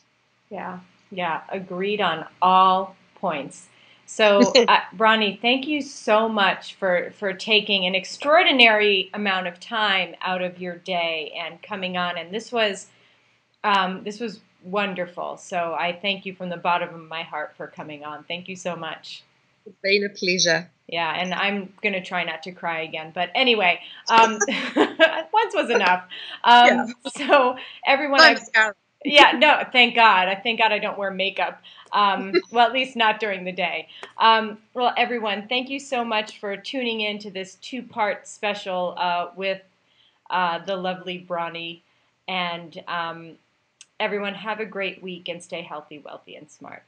Yeah. 0.51 0.81
Yeah, 1.13 1.43
agreed 1.51 2.01
on 2.01 2.27
all 2.41 2.97
points. 3.17 3.69
So, 4.07 4.41
uh, 4.69 4.81
Bronnie, 4.97 5.41
thank 5.41 5.67
you 5.67 5.81
so 5.81 6.29
much 6.29 6.75
for, 6.75 7.13
for 7.19 7.33
taking 7.33 7.87
an 7.87 7.95
extraordinary 7.95 9.11
amount 9.15 9.47
of 9.47 9.61
time 9.61 10.15
out 10.23 10.43
of 10.43 10.61
your 10.61 10.77
day 10.77 11.33
and 11.39 11.63
coming 11.63 11.97
on. 11.97 12.19
And 12.19 12.35
this 12.35 12.51
was 12.51 12.89
um, 13.65 14.03
this 14.03 14.19
was 14.19 14.41
wonderful. 14.65 15.37
So 15.37 15.77
I 15.79 15.97
thank 16.01 16.27
you 16.27 16.35
from 16.35 16.49
the 16.49 16.57
bottom 16.57 16.95
of 16.95 17.09
my 17.09 17.23
heart 17.23 17.55
for 17.57 17.67
coming 17.67 18.05
on. 18.05 18.25
Thank 18.25 18.49
you 18.49 18.57
so 18.57 18.75
much. 18.75 19.23
It's 19.67 19.77
been 19.83 20.05
a 20.05 20.09
pleasure. 20.09 20.71
Yeah, 20.89 21.15
and 21.17 21.33
I'm 21.33 21.73
going 21.81 21.93
to 21.93 22.03
try 22.03 22.25
not 22.25 22.43
to 22.43 22.53
cry 22.53 22.83
again. 22.83 23.13
But 23.15 23.31
anyway, 23.35 23.81
um, 24.09 24.39
once 24.77 25.55
was 25.55 25.71
enough. 25.71 26.05
Um, 26.43 26.67
yeah. 26.67 26.87
So, 27.17 27.57
everyone. 27.87 28.19
Yeah, 29.05 29.33
no, 29.33 29.65
thank 29.73 29.95
God. 29.95 30.29
I 30.29 30.35
thank 30.35 30.59
God 30.59 30.73
I 30.73 30.79
don't 30.79 30.99
wear 30.99 31.11
makeup. 31.11 31.63
Um, 31.93 32.33
well, 32.51 32.67
at 32.67 32.73
least 32.73 32.97
not 32.97 33.21
during 33.21 33.45
the 33.45 33.53
day. 33.53 33.89
Um, 34.19 34.59
well, 34.75 34.93
everyone, 34.97 35.49
thank 35.49 35.69
you 35.69 35.81
so 35.81 36.05
much 36.05 36.39
for 36.39 36.57
tuning 36.57 37.01
in 37.01 37.19
to 37.21 37.31
this 37.31 37.57
two 37.57 37.83
part 37.83 38.27
special 38.27 38.95
uh, 38.97 39.31
with 39.37 39.63
uh, 40.31 40.59
the 40.65 40.77
lovely 40.77 41.19
Bronnie. 41.19 41.83
And 42.29 42.83
um, 42.89 43.33
everyone, 44.01 44.35
have 44.35 44.61
a 44.61 44.67
great 44.67 45.03
week 45.03 45.29
and 45.29 45.43
stay 45.43 45.63
healthy, 45.63 45.99
wealthy, 45.99 46.37
and 46.37 46.51
smart. 46.51 46.83